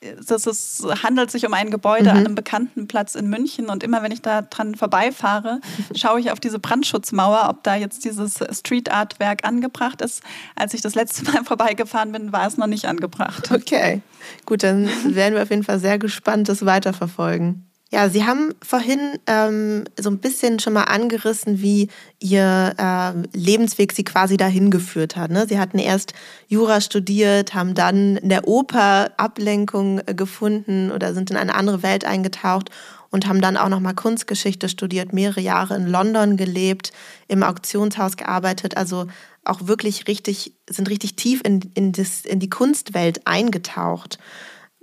ist, 0.00 0.86
handelt 1.02 1.30
sich 1.30 1.46
um 1.46 1.54
ein 1.54 1.70
Gebäude 1.70 2.04
mhm. 2.04 2.10
an 2.10 2.16
einem 2.18 2.34
bekannten 2.34 2.88
Platz 2.88 3.14
in 3.14 3.28
München 3.28 3.68
und 3.68 3.82
immer 3.82 4.02
wenn 4.02 4.12
ich 4.12 4.22
da 4.22 4.42
dran 4.42 4.74
vorbeifahre, 4.74 5.60
schaue 5.94 6.20
ich 6.20 6.30
auf 6.30 6.40
diese 6.40 6.58
Brandschutzmauer, 6.58 7.48
ob 7.48 7.62
da 7.62 7.74
jetzt 7.74 8.04
dieses 8.04 8.38
Street 8.52 8.90
Art 8.90 9.20
Werk 9.20 9.44
angebracht 9.44 10.00
ist. 10.00 10.22
Als 10.56 10.74
ich 10.74 10.80
das 10.80 10.94
letzte 10.94 11.30
Mal 11.30 11.44
vorbeigefahren 11.44 12.12
bin, 12.12 12.32
war 12.32 12.46
es 12.46 12.56
noch 12.56 12.66
nicht 12.66 12.86
angebracht. 12.86 13.50
Okay, 13.52 14.00
gut, 14.46 14.62
dann 14.62 14.88
werden 15.04 15.34
wir 15.34 15.42
auf 15.42 15.50
jeden 15.50 15.64
Fall 15.64 15.78
sehr 15.78 15.98
gespannt, 15.98 16.48
das 16.48 16.64
weiterverfolgen. 16.64 17.69
Ja, 17.92 18.08
Sie 18.08 18.24
haben 18.24 18.54
vorhin 18.62 19.18
ähm, 19.26 19.82
so 19.98 20.10
ein 20.10 20.18
bisschen 20.18 20.60
schon 20.60 20.74
mal 20.74 20.84
angerissen, 20.84 21.60
wie 21.60 21.88
Ihr 22.20 22.72
äh, 22.78 23.36
Lebensweg 23.36 23.92
Sie 23.92 24.04
quasi 24.04 24.36
dahin 24.36 24.70
geführt 24.70 25.16
hat. 25.16 25.32
Ne? 25.32 25.46
Sie 25.48 25.58
hatten 25.58 25.78
erst 25.80 26.14
Jura 26.46 26.80
studiert, 26.80 27.52
haben 27.52 27.74
dann 27.74 28.16
in 28.18 28.28
der 28.28 28.46
Oper 28.46 29.10
Ablenkung 29.16 30.00
äh, 30.06 30.14
gefunden 30.14 30.92
oder 30.92 31.14
sind 31.14 31.30
in 31.30 31.36
eine 31.36 31.56
andere 31.56 31.82
Welt 31.82 32.04
eingetaucht 32.04 32.70
und 33.10 33.26
haben 33.26 33.40
dann 33.40 33.56
auch 33.56 33.68
noch 33.68 33.80
mal 33.80 33.92
Kunstgeschichte 33.92 34.68
studiert, 34.68 35.12
mehrere 35.12 35.40
Jahre 35.40 35.74
in 35.74 35.88
London 35.88 36.36
gelebt, 36.36 36.92
im 37.26 37.42
Auktionshaus 37.42 38.16
gearbeitet, 38.16 38.76
also 38.76 39.08
auch 39.44 39.66
wirklich 39.66 40.06
richtig, 40.06 40.54
sind 40.68 40.88
richtig 40.88 41.16
tief 41.16 41.40
in, 41.44 41.72
in, 41.74 41.90
das, 41.90 42.20
in 42.20 42.38
die 42.38 42.50
Kunstwelt 42.50 43.26
eingetaucht. 43.26 44.20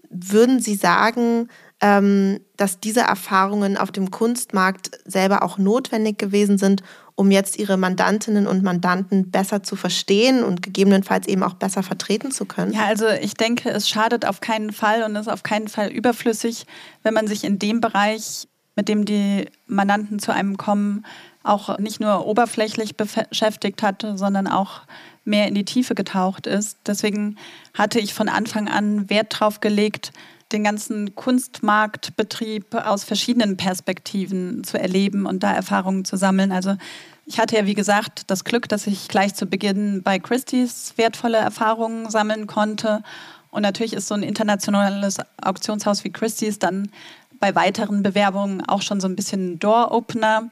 Würden 0.09 0.59
Sie 0.59 0.75
sagen, 0.75 1.47
ähm, 1.79 2.39
dass 2.55 2.79
diese 2.79 3.01
Erfahrungen 3.01 3.77
auf 3.77 3.91
dem 3.91 4.09
Kunstmarkt 4.09 4.91
selber 5.05 5.43
auch 5.43 5.57
notwendig 5.57 6.17
gewesen 6.17 6.57
sind, 6.57 6.81
um 7.15 7.31
jetzt 7.31 7.57
ihre 7.57 7.77
Mandantinnen 7.77 8.47
und 8.47 8.63
Mandanten 8.63 9.31
besser 9.31 9.63
zu 9.63 9.75
verstehen 9.75 10.43
und 10.43 10.61
gegebenenfalls 10.61 11.27
eben 11.27 11.43
auch 11.43 11.55
besser 11.55 11.83
vertreten 11.83 12.31
zu 12.31 12.45
können? 12.45 12.73
Ja, 12.73 12.85
also 12.85 13.07
ich 13.07 13.33
denke, 13.33 13.69
es 13.69 13.89
schadet 13.89 14.25
auf 14.25 14.39
keinen 14.39 14.71
Fall 14.71 15.03
und 15.03 15.15
ist 15.15 15.27
auf 15.27 15.43
keinen 15.43 15.67
Fall 15.67 15.89
überflüssig, 15.89 16.65
wenn 17.03 17.13
man 17.13 17.27
sich 17.27 17.43
in 17.43 17.59
dem 17.59 17.81
Bereich, 17.81 18.47
mit 18.75 18.87
dem 18.87 19.05
die 19.05 19.45
Mandanten 19.65 20.19
zu 20.19 20.31
einem 20.31 20.57
kommen, 20.57 21.05
auch 21.43 21.79
nicht 21.79 21.99
nur 21.99 22.27
oberflächlich 22.27 22.97
beschäftigt 22.97 23.81
hat, 23.81 24.05
sondern 24.15 24.47
auch 24.47 24.81
mehr 25.25 25.47
in 25.47 25.55
die 25.55 25.65
Tiefe 25.65 25.95
getaucht 25.95 26.45
ist. 26.45 26.77
Deswegen 26.85 27.37
hatte 27.73 27.99
ich 27.99 28.13
von 28.13 28.29
Anfang 28.29 28.67
an 28.67 29.09
Wert 29.09 29.33
darauf 29.33 29.59
gelegt, 29.59 30.11
den 30.51 30.63
ganzen 30.63 31.15
Kunstmarktbetrieb 31.15 32.73
aus 32.75 33.03
verschiedenen 33.03 33.57
Perspektiven 33.57 34.63
zu 34.63 34.79
erleben 34.79 35.25
und 35.25 35.43
da 35.43 35.53
Erfahrungen 35.53 36.05
zu 36.05 36.15
sammeln. 36.15 36.51
Also 36.51 36.77
ich 37.25 37.39
hatte 37.39 37.57
ja, 37.57 37.65
wie 37.65 37.73
gesagt, 37.73 38.23
das 38.27 38.45
Glück, 38.45 38.69
dass 38.69 38.87
ich 38.87 39.09
gleich 39.09 39.35
zu 39.35 39.45
Beginn 39.45 40.01
bei 40.03 40.19
Christie's 40.19 40.93
wertvolle 40.95 41.37
Erfahrungen 41.37 42.09
sammeln 42.09 42.47
konnte. 42.47 43.03
Und 43.51 43.63
natürlich 43.63 43.93
ist 43.93 44.07
so 44.07 44.15
ein 44.15 44.23
internationales 44.23 45.17
Auktionshaus 45.41 46.03
wie 46.03 46.11
Christie's 46.11 46.59
dann 46.59 46.89
bei 47.39 47.53
weiteren 47.53 48.01
Bewerbungen 48.01 48.67
auch 48.67 48.81
schon 48.81 48.99
so 48.99 49.07
ein 49.07 49.15
bisschen 49.15 49.59
Door-Opener. 49.59 50.49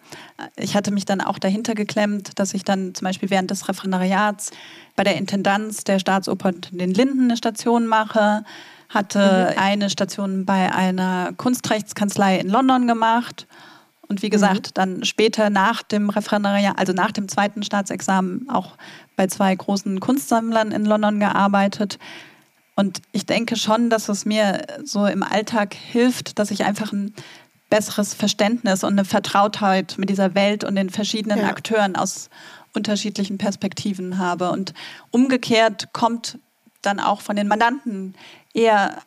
Ich 0.58 0.76
hatte 0.76 0.92
mich 0.92 1.06
dann 1.06 1.22
auch 1.22 1.40
dahinter 1.40 1.74
geklemmt, 1.74 2.38
dass 2.38 2.54
ich 2.54 2.64
dann 2.64 2.94
zum 2.94 3.06
Beispiel 3.06 3.30
während 3.30 3.50
des 3.50 3.68
Referendariats 3.68 4.52
bei 4.96 5.04
der 5.04 5.16
Intendanz 5.16 5.84
der 5.84 6.00
Staatsoper 6.00 6.52
den 6.52 6.94
Linden 6.94 7.24
eine 7.24 7.38
Station 7.38 7.88
mache 7.88 8.44
hatte 8.90 9.54
mhm. 9.54 9.62
eine 9.62 9.90
Station 9.90 10.46
bei 10.46 10.74
einer 10.74 11.34
Kunstrechtskanzlei 11.38 12.40
in 12.40 12.50
London 12.50 12.88
gemacht 12.88 13.48
und 14.08 14.22
wie 14.22 14.30
gesagt, 14.30 14.68
mhm. 14.68 14.74
dann 14.74 15.04
später 15.04 15.50
nach 15.50 15.84
dem 15.84 16.10
Referendariat, 16.10 16.78
also 16.78 16.94
nach 16.94 17.12
dem 17.12 17.28
zweiten 17.28 17.64
Staatsexamen, 17.64 18.50
auch 18.50 18.78
bei 19.16 19.28
zwei 19.28 19.56
großen 19.56 20.00
Kunstsammlern 20.00 20.72
in 20.72 20.86
London 20.86 21.20
gearbeitet. 21.20 21.98
Und 22.76 23.02
ich 23.14 23.26
denke 23.26 23.56
schon, 23.56 23.90
dass 23.90 24.10
es 24.10 24.26
mir 24.26 24.66
so 24.84 25.06
im 25.06 25.24
Alltag 25.24 25.74
hilft, 25.74 26.40
dass 26.40 26.52
ich 26.52 26.66
einfach 26.66 26.92
ein 26.92 27.14
besseres 27.70 28.14
Verständnis 28.14 28.84
und 28.84 28.94
eine 28.94 29.06
Vertrautheit 29.06 29.96
mit 29.98 30.10
dieser 30.10 30.36
Welt 30.36 30.64
und 30.64 30.76
den 30.76 30.90
verschiedenen 30.90 31.40
ja. 31.40 31.48
Akteuren 31.48 31.96
aus 31.96 32.30
unterschiedlichen 32.74 33.38
Perspektiven 33.38 34.18
habe. 34.18 34.52
Und 34.52 34.74
umgekehrt 35.10 35.94
kommt 35.94 36.38
dann 36.82 37.00
auch 37.00 37.22
von 37.22 37.36
den 37.36 37.48
Mandanten 37.48 38.14
eher 38.56 39.02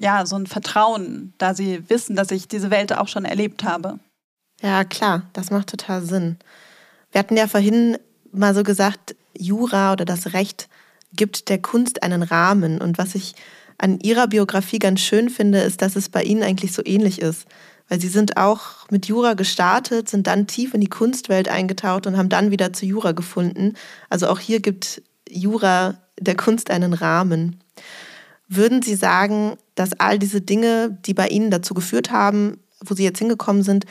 ja, 0.00 0.26
so 0.26 0.36
ein 0.36 0.46
Vertrauen, 0.46 1.32
da 1.38 1.54
sie 1.54 1.88
wissen, 1.88 2.16
dass 2.16 2.30
ich 2.30 2.48
diese 2.48 2.70
Welt 2.70 2.92
auch 2.92 3.08
schon 3.08 3.24
erlebt 3.24 3.64
habe. 3.64 3.98
Ja, 4.60 4.84
klar, 4.84 5.22
das 5.32 5.50
macht 5.50 5.68
total 5.68 6.02
Sinn. 6.02 6.38
Wir 7.12 7.20
hatten 7.20 7.36
ja 7.36 7.46
vorhin 7.46 7.98
mal 8.32 8.54
so 8.54 8.62
gesagt, 8.62 9.14
Jura 9.36 9.92
oder 9.92 10.04
das 10.04 10.32
Recht 10.32 10.68
gibt 11.12 11.48
der 11.48 11.60
Kunst 11.60 12.02
einen 12.02 12.22
Rahmen. 12.22 12.80
Und 12.80 12.98
was 12.98 13.14
ich 13.14 13.34
an 13.78 14.00
Ihrer 14.00 14.26
Biografie 14.26 14.78
ganz 14.78 15.00
schön 15.00 15.30
finde, 15.30 15.60
ist, 15.60 15.82
dass 15.82 15.96
es 15.96 16.08
bei 16.08 16.22
Ihnen 16.22 16.42
eigentlich 16.42 16.72
so 16.72 16.82
ähnlich 16.84 17.20
ist. 17.20 17.46
Weil 17.88 18.00
Sie 18.00 18.08
sind 18.08 18.36
auch 18.36 18.88
mit 18.90 19.06
Jura 19.06 19.34
gestartet, 19.34 20.08
sind 20.08 20.26
dann 20.26 20.46
tief 20.46 20.74
in 20.74 20.80
die 20.80 20.88
Kunstwelt 20.88 21.48
eingetaucht 21.48 22.06
und 22.06 22.16
haben 22.16 22.28
dann 22.28 22.50
wieder 22.50 22.72
zu 22.72 22.86
Jura 22.86 23.12
gefunden. 23.12 23.74
Also 24.08 24.28
auch 24.28 24.38
hier 24.38 24.60
gibt 24.60 25.02
Jura 25.28 25.98
der 26.18 26.36
Kunst 26.36 26.70
einen 26.70 26.92
Rahmen. 26.92 27.60
Würden 28.52 28.82
Sie 28.82 28.96
sagen, 28.96 29.56
dass 29.76 29.98
all 30.00 30.18
diese 30.18 30.40
Dinge, 30.40 30.98
die 31.06 31.14
bei 31.14 31.28
Ihnen 31.28 31.52
dazu 31.52 31.72
geführt 31.72 32.10
haben, 32.10 32.58
wo 32.84 32.94
Sie 32.94 33.04
jetzt 33.04 33.20
hingekommen 33.20 33.62
sind, 33.62 33.86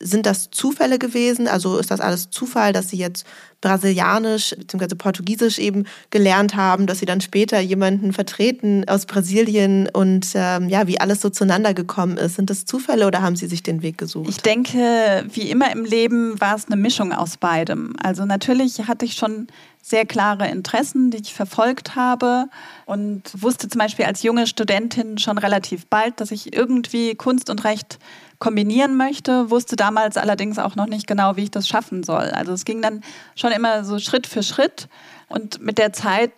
sind 0.00 0.26
das 0.26 0.50
Zufälle 0.50 0.98
gewesen? 0.98 1.46
Also 1.46 1.76
ist 1.76 1.90
das 1.90 2.00
alles 2.00 2.30
Zufall, 2.30 2.72
dass 2.72 2.88
Sie 2.88 2.96
jetzt 2.96 3.26
Brasilianisch 3.60 4.54
bzw. 4.56 4.94
Portugiesisch 4.94 5.58
eben 5.58 5.84
gelernt 6.10 6.54
haben, 6.54 6.86
dass 6.86 7.00
Sie 7.00 7.06
dann 7.06 7.20
später 7.20 7.60
jemanden 7.60 8.12
vertreten 8.12 8.88
aus 8.88 9.04
Brasilien 9.04 9.90
und 9.92 10.28
ähm, 10.34 10.68
ja, 10.68 10.86
wie 10.86 11.00
alles 11.00 11.20
so 11.20 11.28
zueinander 11.28 11.74
gekommen 11.74 12.16
ist? 12.16 12.36
Sind 12.36 12.48
das 12.48 12.64
Zufälle 12.64 13.06
oder 13.06 13.20
haben 13.20 13.36
Sie 13.36 13.46
sich 13.46 13.62
den 13.62 13.82
Weg 13.82 13.98
gesucht? 13.98 14.30
Ich 14.30 14.38
denke, 14.38 15.26
wie 15.32 15.50
immer 15.50 15.70
im 15.72 15.84
Leben 15.84 16.40
war 16.40 16.54
es 16.54 16.66
eine 16.66 16.76
Mischung 16.76 17.12
aus 17.12 17.36
beidem. 17.36 17.94
Also 18.02 18.24
natürlich 18.24 18.86
hatte 18.86 19.04
ich 19.04 19.14
schon 19.14 19.48
sehr 19.82 20.04
klare 20.04 20.48
Interessen, 20.48 21.10
die 21.10 21.18
ich 21.18 21.34
verfolgt 21.34 21.96
habe 21.96 22.48
und 22.84 23.22
wusste 23.40 23.68
zum 23.68 23.78
Beispiel 23.78 24.04
als 24.04 24.22
junge 24.22 24.46
Studentin 24.46 25.18
schon 25.18 25.38
relativ 25.38 25.86
bald, 25.86 26.20
dass 26.20 26.30
ich 26.30 26.54
irgendwie 26.54 27.14
Kunst 27.14 27.48
und 27.48 27.64
Recht 27.64 27.98
kombinieren 28.38 28.96
möchte, 28.96 29.50
wusste 29.50 29.76
damals 29.76 30.16
allerdings 30.16 30.58
auch 30.58 30.76
noch 30.76 30.86
nicht 30.86 31.06
genau, 31.06 31.36
wie 31.36 31.44
ich 31.44 31.50
das 31.50 31.66
schaffen 31.66 32.02
soll. 32.02 32.30
Also 32.30 32.52
es 32.52 32.64
ging 32.64 32.82
dann 32.82 33.02
schon 33.34 33.52
immer 33.52 33.84
so 33.84 33.98
Schritt 33.98 34.26
für 34.26 34.42
Schritt 34.42 34.88
und 35.28 35.60
mit 35.60 35.78
der 35.78 35.92
Zeit 35.92 36.32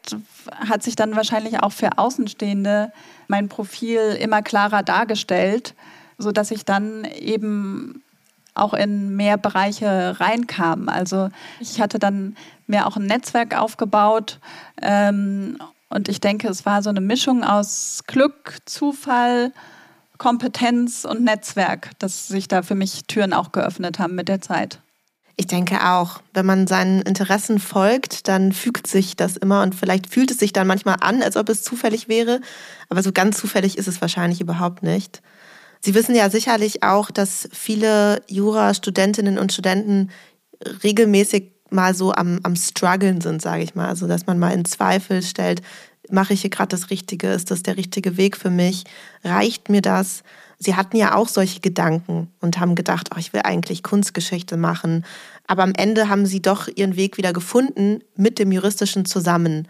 hat 0.51 0.83
sich 0.83 0.97
dann 0.97 1.15
wahrscheinlich 1.15 1.63
auch 1.63 1.73
für 1.73 1.99
Außenstehende 1.99 2.93
mein 3.29 3.49
Profil 3.49 4.17
immer 4.21 4.43
klarer 4.43 4.83
dargestellt, 4.83 5.75
sodass 6.19 6.51
ich 6.51 6.65
dann 6.65 7.05
eben 7.05 8.03
auch 8.55 8.75
in 8.75 9.17
mehr 9.17 9.37
Bereiche 9.37 10.19
reinkam. 10.21 10.89
Also 10.89 11.31
ich 11.61 11.81
hatte 11.81 11.99
dann 11.99 12.37
mir 12.67 12.87
auch 12.87 12.97
ein 12.97 13.07
Netzwerk 13.07 13.57
aufgebaut 13.59 14.39
ähm, 14.81 15.59
und 15.89 16.09
ich 16.09 16.21
denke, 16.21 16.49
es 16.49 16.65
war 16.67 16.83
so 16.83 16.91
eine 16.91 17.01
Mischung 17.01 17.43
aus 17.43 18.03
Glück, 18.07 18.59
Zufall, 18.65 19.53
Kompetenz 20.19 21.05
und 21.05 21.25
Netzwerk, 21.25 21.91
dass 21.99 22.29
sich 22.29 22.47
da 22.47 22.63
für 22.63 22.75
mich 22.75 23.05
Türen 23.07 23.33
auch 23.33 23.53
geöffnet 23.53 23.99
haben 23.99 24.15
mit 24.15 24.29
der 24.29 24.41
Zeit. 24.41 24.81
Ich 25.37 25.47
denke 25.47 25.89
auch, 25.89 26.21
wenn 26.35 26.45
man 26.45 26.67
seinen 26.67 27.01
Interessen 27.01 27.59
folgt, 27.59 28.29
dann 28.29 28.53
fügt 28.53 28.87
sich 28.87 29.17
das 29.17 29.39
immer 29.39 29.63
und 29.63 29.75
vielleicht 29.75 30.13
fühlt 30.13 30.31
es 30.31 30.37
sich 30.37 30.53
dann 30.53 30.67
manchmal 30.67 30.97
an, 31.01 31.23
als 31.23 31.39
ob 31.39 31.49
es 31.49 31.63
zufällig 31.63 32.09
wäre, 32.09 32.43
aber 32.91 33.03
so 33.03 33.11
ganz 33.11 33.39
zufällig 33.39 33.79
ist 33.79 33.89
es 33.89 34.03
wahrscheinlich 34.03 34.43
überhaupt 34.43 34.83
nicht. 34.83 35.23
Sie 35.81 35.95
wissen 35.95 36.15
ja 36.15 36.29
sicherlich 36.29 36.83
auch, 36.83 37.11
dass 37.11 37.49
viele 37.53 38.23
Jura-Studentinnen 38.29 39.39
und 39.39 39.53
Studenten 39.53 40.11
regelmäßig 40.85 41.53
mal 41.71 41.95
so 41.95 42.13
am, 42.13 42.41
am 42.43 42.57
struggeln 42.57 43.21
sind, 43.21 43.41
sage 43.41 43.63
ich 43.63 43.75
mal. 43.75 43.89
Also 43.89 44.07
dass 44.07 44.27
man 44.27 44.39
mal 44.39 44.53
in 44.53 44.65
Zweifel 44.65 45.23
stellt, 45.23 45.63
mache 46.11 46.35
ich 46.35 46.43
hier 46.43 46.51
gerade 46.51 46.69
das 46.69 46.91
Richtige? 46.91 47.29
Ist 47.29 47.51
das 47.51 47.63
der 47.63 47.77
richtige 47.77 48.17
Weg 48.17 48.37
für 48.37 48.51
mich? 48.51 48.85
Reicht 49.25 49.69
mir 49.69 49.83
das? 49.83 50.23
Sie 50.59 50.75
hatten 50.77 50.97
ja 50.97 51.15
auch 51.15 51.29
solche 51.29 51.61
Gedanken 51.61 52.29
und 52.41 52.61
haben 52.61 52.75
gedacht, 52.75 53.09
oh, 53.15 53.19
ich 53.19 53.33
will 53.33 53.41
eigentlich 53.45 53.83
Kunstgeschichte 53.83 54.59
machen. 54.59 55.07
Aber 55.47 55.63
am 55.63 55.73
Ende 55.75 56.11
haben 56.11 56.27
Sie 56.27 56.43
doch 56.43 56.69
Ihren 56.69 56.97
Weg 56.97 57.17
wieder 57.17 57.33
gefunden 57.33 58.01
mit 58.15 58.39
dem 58.39 58.53
Juristischen 58.53 59.07
zusammen. 59.07 59.69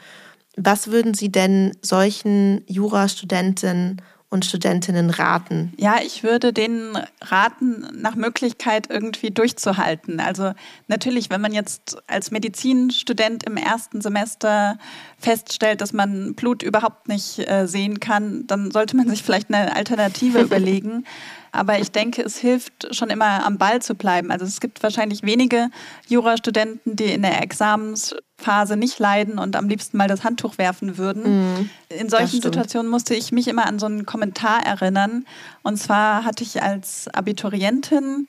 Was 0.57 0.89
würden 0.89 1.15
Sie 1.15 1.31
denn 1.31 1.77
solchen 1.81 2.63
Jurastudenten 2.67 4.03
und 4.31 4.45
Studentinnen 4.45 5.11
raten? 5.11 5.73
Ja, 5.77 5.99
ich 6.01 6.23
würde 6.23 6.53
denen 6.53 6.97
raten, 7.21 7.87
nach 8.01 8.15
Möglichkeit 8.15 8.89
irgendwie 8.89 9.31
durchzuhalten. 9.31 10.21
Also 10.21 10.53
natürlich, 10.87 11.31
wenn 11.31 11.41
man 11.41 11.53
jetzt 11.53 11.99
als 12.07 12.31
Medizinstudent 12.31 13.43
im 13.43 13.57
ersten 13.57 14.01
Semester 14.01 14.79
feststellt, 15.21 15.81
dass 15.81 15.93
man 15.93 16.35
Blut 16.35 16.63
überhaupt 16.63 17.09
nicht 17.09 17.39
äh, 17.39 17.67
sehen 17.67 18.01
kann, 18.01 18.47
dann 18.47 18.71
sollte 18.71 18.97
man 18.97 19.09
sich 19.09 19.23
vielleicht 19.23 19.53
eine 19.53 19.77
Alternative 19.77 20.41
überlegen. 20.41 21.05
Aber 21.53 21.79
ich 21.81 21.91
denke, 21.91 22.23
es 22.23 22.37
hilft 22.37 22.95
schon 22.95 23.11
immer 23.11 23.45
am 23.45 23.59
Ball 23.59 23.83
zu 23.83 23.95
bleiben. 23.95 24.31
Also 24.31 24.45
es 24.45 24.61
gibt 24.61 24.83
wahrscheinlich 24.83 25.23
wenige 25.23 25.69
Jurastudenten, 26.09 26.95
die 26.97 27.13
in 27.13 27.23
der 27.23 27.43
Examensphase 27.43 28.77
nicht 28.77 28.99
leiden 28.99 29.39
und 29.39 29.57
am 29.57 29.69
liebsten 29.69 29.97
mal 29.97 30.07
das 30.07 30.23
Handtuch 30.23 30.59
werfen 30.59 30.97
würden. 30.97 31.23
Mhm, 31.59 31.71
in 31.89 32.09
solchen 32.09 32.41
Situationen 32.41 32.91
musste 32.91 33.15
ich 33.15 33.33
mich 33.33 33.49
immer 33.49 33.67
an 33.67 33.81
so 33.81 33.87
einen 33.87 34.07
Kommentar 34.07 34.65
erinnern. 34.65 35.25
Und 35.63 35.77
zwar 35.77 36.25
hatte 36.25 36.45
ich 36.45 36.63
als 36.63 37.09
Abiturientin 37.09 38.29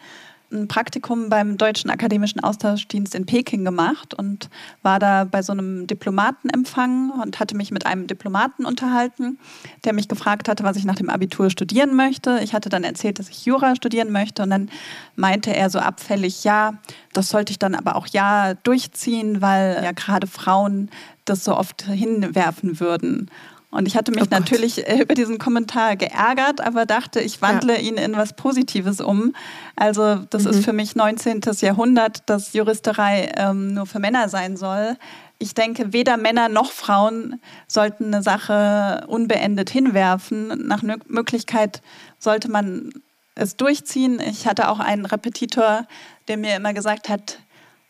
ein 0.51 0.67
Praktikum 0.67 1.29
beim 1.29 1.57
Deutschen 1.57 1.89
Akademischen 1.89 2.39
Austauschdienst 2.41 3.15
in 3.15 3.25
Peking 3.25 3.63
gemacht 3.63 4.13
und 4.13 4.49
war 4.81 4.99
da 4.99 5.23
bei 5.23 5.41
so 5.41 5.53
einem 5.53 5.87
Diplomatenempfang 5.87 7.11
und 7.21 7.39
hatte 7.39 7.55
mich 7.55 7.71
mit 7.71 7.85
einem 7.85 8.07
Diplomaten 8.07 8.65
unterhalten, 8.65 9.39
der 9.85 9.93
mich 9.93 10.07
gefragt 10.07 10.49
hatte, 10.49 10.63
was 10.63 10.77
ich 10.77 10.85
nach 10.85 10.95
dem 10.95 11.09
Abitur 11.09 11.49
studieren 11.49 11.95
möchte. 11.95 12.39
Ich 12.43 12.53
hatte 12.53 12.69
dann 12.69 12.83
erzählt, 12.83 13.19
dass 13.19 13.29
ich 13.29 13.45
Jura 13.45 13.75
studieren 13.75 14.11
möchte 14.11 14.43
und 14.43 14.49
dann 14.49 14.69
meinte 15.15 15.55
er 15.55 15.69
so 15.69 15.79
abfällig, 15.79 16.43
ja, 16.43 16.73
das 17.13 17.29
sollte 17.29 17.51
ich 17.51 17.59
dann 17.59 17.75
aber 17.75 17.95
auch 17.95 18.07
ja 18.07 18.53
durchziehen, 18.53 19.41
weil 19.41 19.81
ja 19.83 19.91
gerade 19.91 20.27
Frauen 20.27 20.89
das 21.25 21.43
so 21.43 21.55
oft 21.55 21.83
hinwerfen 21.83 22.79
würden. 22.79 23.29
Und 23.71 23.87
ich 23.87 23.95
hatte 23.95 24.11
mich 24.11 24.23
oh 24.23 24.27
natürlich 24.29 24.85
äh, 24.87 25.01
über 25.01 25.15
diesen 25.15 25.37
Kommentar 25.37 25.95
geärgert, 25.95 26.59
aber 26.59 26.85
dachte, 26.85 27.21
ich 27.21 27.41
wandle 27.41 27.75
ja. 27.75 27.79
ihn 27.79 27.95
in 27.95 28.15
was 28.17 28.33
Positives 28.33 28.99
um. 28.99 29.33
Also 29.77 30.17
das 30.29 30.43
mhm. 30.43 30.49
ist 30.49 30.65
für 30.65 30.73
mich 30.73 30.95
19. 30.95 31.41
Jahrhundert, 31.61 32.29
dass 32.29 32.51
Juristerei 32.53 33.31
ähm, 33.37 33.73
nur 33.73 33.85
für 33.85 33.99
Männer 33.99 34.27
sein 34.27 34.57
soll. 34.57 34.97
Ich 35.39 35.53
denke, 35.53 35.93
weder 35.93 36.17
Männer 36.17 36.49
noch 36.49 36.71
Frauen 36.71 37.41
sollten 37.65 38.07
eine 38.13 38.21
Sache 38.21 39.05
unbeendet 39.07 39.69
hinwerfen. 39.69 40.67
Nach 40.67 40.83
Möglichkeit 41.07 41.81
sollte 42.19 42.51
man 42.51 42.91
es 43.35 43.55
durchziehen. 43.55 44.19
Ich 44.19 44.47
hatte 44.47 44.69
auch 44.69 44.79
einen 44.79 45.05
Repetitor, 45.05 45.87
der 46.27 46.37
mir 46.37 46.57
immer 46.57 46.73
gesagt 46.73 47.07
hat, 47.07 47.39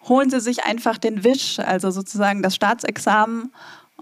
holen 0.08 0.30
Sie 0.30 0.40
sich 0.40 0.64
einfach 0.64 0.98
den 0.98 1.24
Wisch, 1.24 1.60
also 1.60 1.92
sozusagen 1.92 2.42
das 2.42 2.56
Staatsexamen 2.56 3.52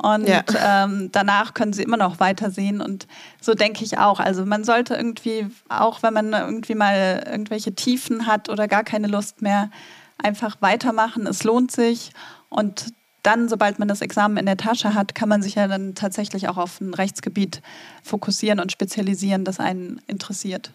und 0.01 0.27
ja. 0.27 0.43
ähm, 0.63 1.09
danach 1.11 1.53
können 1.53 1.73
sie 1.73 1.83
immer 1.83 1.97
noch 1.97 2.19
weitersehen. 2.19 2.81
Und 2.81 3.07
so 3.41 3.53
denke 3.53 3.83
ich 3.83 3.97
auch. 3.97 4.19
Also 4.19 4.45
man 4.45 4.63
sollte 4.63 4.95
irgendwie, 4.95 5.47
auch 5.67 6.01
wenn 6.03 6.13
man 6.13 6.31
irgendwie 6.33 6.75
mal 6.75 7.23
irgendwelche 7.29 7.75
Tiefen 7.75 8.25
hat 8.25 8.49
oder 8.49 8.67
gar 8.67 8.83
keine 8.83 9.07
Lust 9.07 9.41
mehr, 9.41 9.69
einfach 10.17 10.57
weitermachen. 10.61 11.27
Es 11.27 11.43
lohnt 11.43 11.71
sich. 11.71 12.11
Und 12.49 12.93
dann, 13.23 13.49
sobald 13.49 13.79
man 13.79 13.89
das 13.89 14.01
Examen 14.01 14.37
in 14.37 14.45
der 14.45 14.57
Tasche 14.57 14.93
hat, 14.93 15.15
kann 15.15 15.27
man 15.27 15.41
sich 15.41 15.55
ja 15.55 15.67
dann 15.67 15.95
tatsächlich 15.95 16.47
auch 16.47 16.57
auf 16.57 16.79
ein 16.79 16.93
Rechtsgebiet 16.93 17.61
fokussieren 18.01 18.61
und 18.61 18.71
spezialisieren, 18.71 19.43
das 19.43 19.59
einen 19.59 20.01
interessiert. 20.07 20.71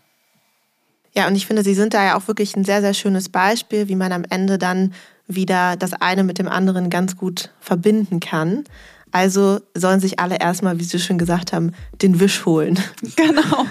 Ja, 1.15 1.29
und 1.29 1.37
ich 1.37 1.47
finde, 1.47 1.63
Sie 1.63 1.75
sind 1.75 1.95
da 1.95 2.05
ja 2.05 2.17
auch 2.17 2.29
wirklich 2.29 2.57
ein 2.57 2.65
sehr, 2.65 2.83
sehr 2.83 2.93
schönes 2.93 3.29
Beispiel, 3.29 3.89
wie 3.89 3.97
man 3.97 4.13
am 4.13 4.25
Ende 4.29 4.59
dann 4.59 4.93
wieder 5.27 5.77
das 5.77 5.95
eine 5.95 6.25
mit 6.25 6.39
dem 6.39 6.49
anderen 6.49 6.91
ganz 6.91 7.17
gut 7.17 7.51
verbinden 7.61 8.21
kann. 8.21 8.65
Also 9.15 9.61
sollen 9.75 10.01
sich 10.01 10.19
alle 10.19 10.41
erstmal, 10.41 10.81
wie 10.81 10.83
Sie 10.83 10.99
schon 10.99 11.19
gesagt 11.19 11.53
haben, 11.53 11.73
den 12.03 12.19
Wisch 12.19 12.45
holen. 12.45 12.81
Genau. 13.17 13.65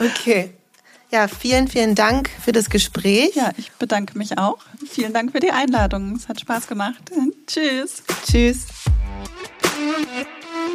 okay. 0.00 0.50
Ja, 1.10 1.28
vielen, 1.28 1.68
vielen 1.68 1.94
Dank 1.94 2.30
für 2.42 2.52
das 2.52 2.70
Gespräch. 2.70 3.34
Ja, 3.34 3.50
ich 3.58 3.70
bedanke 3.72 4.16
mich 4.16 4.38
auch. 4.38 4.56
Vielen 4.88 5.12
Dank 5.12 5.32
für 5.32 5.40
die 5.40 5.50
Einladung. 5.50 6.16
Es 6.16 6.28
hat 6.28 6.40
Spaß 6.40 6.66
gemacht. 6.66 6.96
Tschüss. 7.46 8.02
Tschüss. 8.26 8.66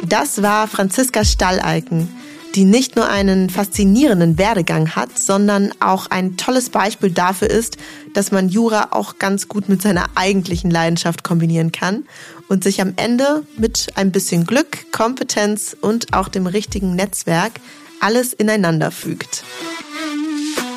Das 0.06 0.40
war 0.40 0.68
Franziska 0.68 1.24
Stalleiken 1.24 2.08
die 2.54 2.64
nicht 2.64 2.96
nur 2.96 3.08
einen 3.08 3.48
faszinierenden 3.48 4.36
Werdegang 4.36 4.96
hat, 4.96 5.16
sondern 5.16 5.72
auch 5.78 6.08
ein 6.08 6.36
tolles 6.36 6.70
Beispiel 6.70 7.10
dafür 7.12 7.48
ist, 7.48 7.76
dass 8.12 8.32
man 8.32 8.48
Jura 8.48 8.88
auch 8.90 9.18
ganz 9.18 9.46
gut 9.46 9.68
mit 9.68 9.82
seiner 9.82 10.06
eigentlichen 10.16 10.68
Leidenschaft 10.68 11.22
kombinieren 11.22 11.70
kann 11.70 12.04
und 12.50 12.62
sich 12.62 12.82
am 12.82 12.92
Ende 12.96 13.44
mit 13.56 13.86
ein 13.94 14.12
bisschen 14.12 14.44
Glück, 14.44 14.92
Kompetenz 14.92 15.74
und 15.80 16.12
auch 16.12 16.28
dem 16.28 16.46
richtigen 16.46 16.94
Netzwerk 16.94 17.52
alles 18.00 18.34
ineinander 18.34 18.90
fügt. 18.90 19.42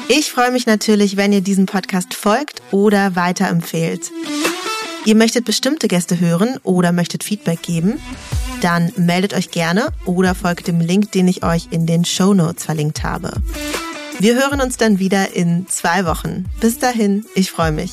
Ich 0.08 0.32
freue 0.32 0.52
mich 0.52 0.66
natürlich, 0.66 1.18
wenn 1.18 1.34
ihr 1.34 1.42
diesem 1.42 1.66
Podcast 1.66 2.14
folgt 2.14 2.62
oder 2.72 3.18
weiterempfehlt. 3.18 4.10
Ihr 5.04 5.16
möchtet 5.16 5.44
bestimmte 5.44 5.90
Gäste 5.90 6.22
hören 6.22 6.58
oder 6.64 6.94
möchtet 6.94 7.26
Feedback 7.26 7.62
geben? 7.62 8.00
dann 8.64 8.94
meldet 8.96 9.34
euch 9.34 9.52
gerne 9.52 9.90
oder 10.06 10.36
folgt 10.36 10.68
dem 10.68 10.80
Link, 10.80 11.12
den 11.12 11.28
ich 11.28 11.44
euch 11.44 11.68
in 11.72 11.86
den 11.86 12.06
Show 12.06 12.34
Notes 12.34 12.64
verlinkt 12.64 13.04
habe. 13.04 13.34
Wir 14.20 14.36
hören 14.36 14.62
uns 14.62 14.78
dann 14.78 15.00
wieder 15.00 15.36
in 15.36 15.68
zwei 15.68 16.06
Wochen. 16.06 16.46
Bis 16.62 16.80
dahin, 16.80 17.26
ich 17.36 17.52
freue 17.52 17.74
mich. 17.74 17.92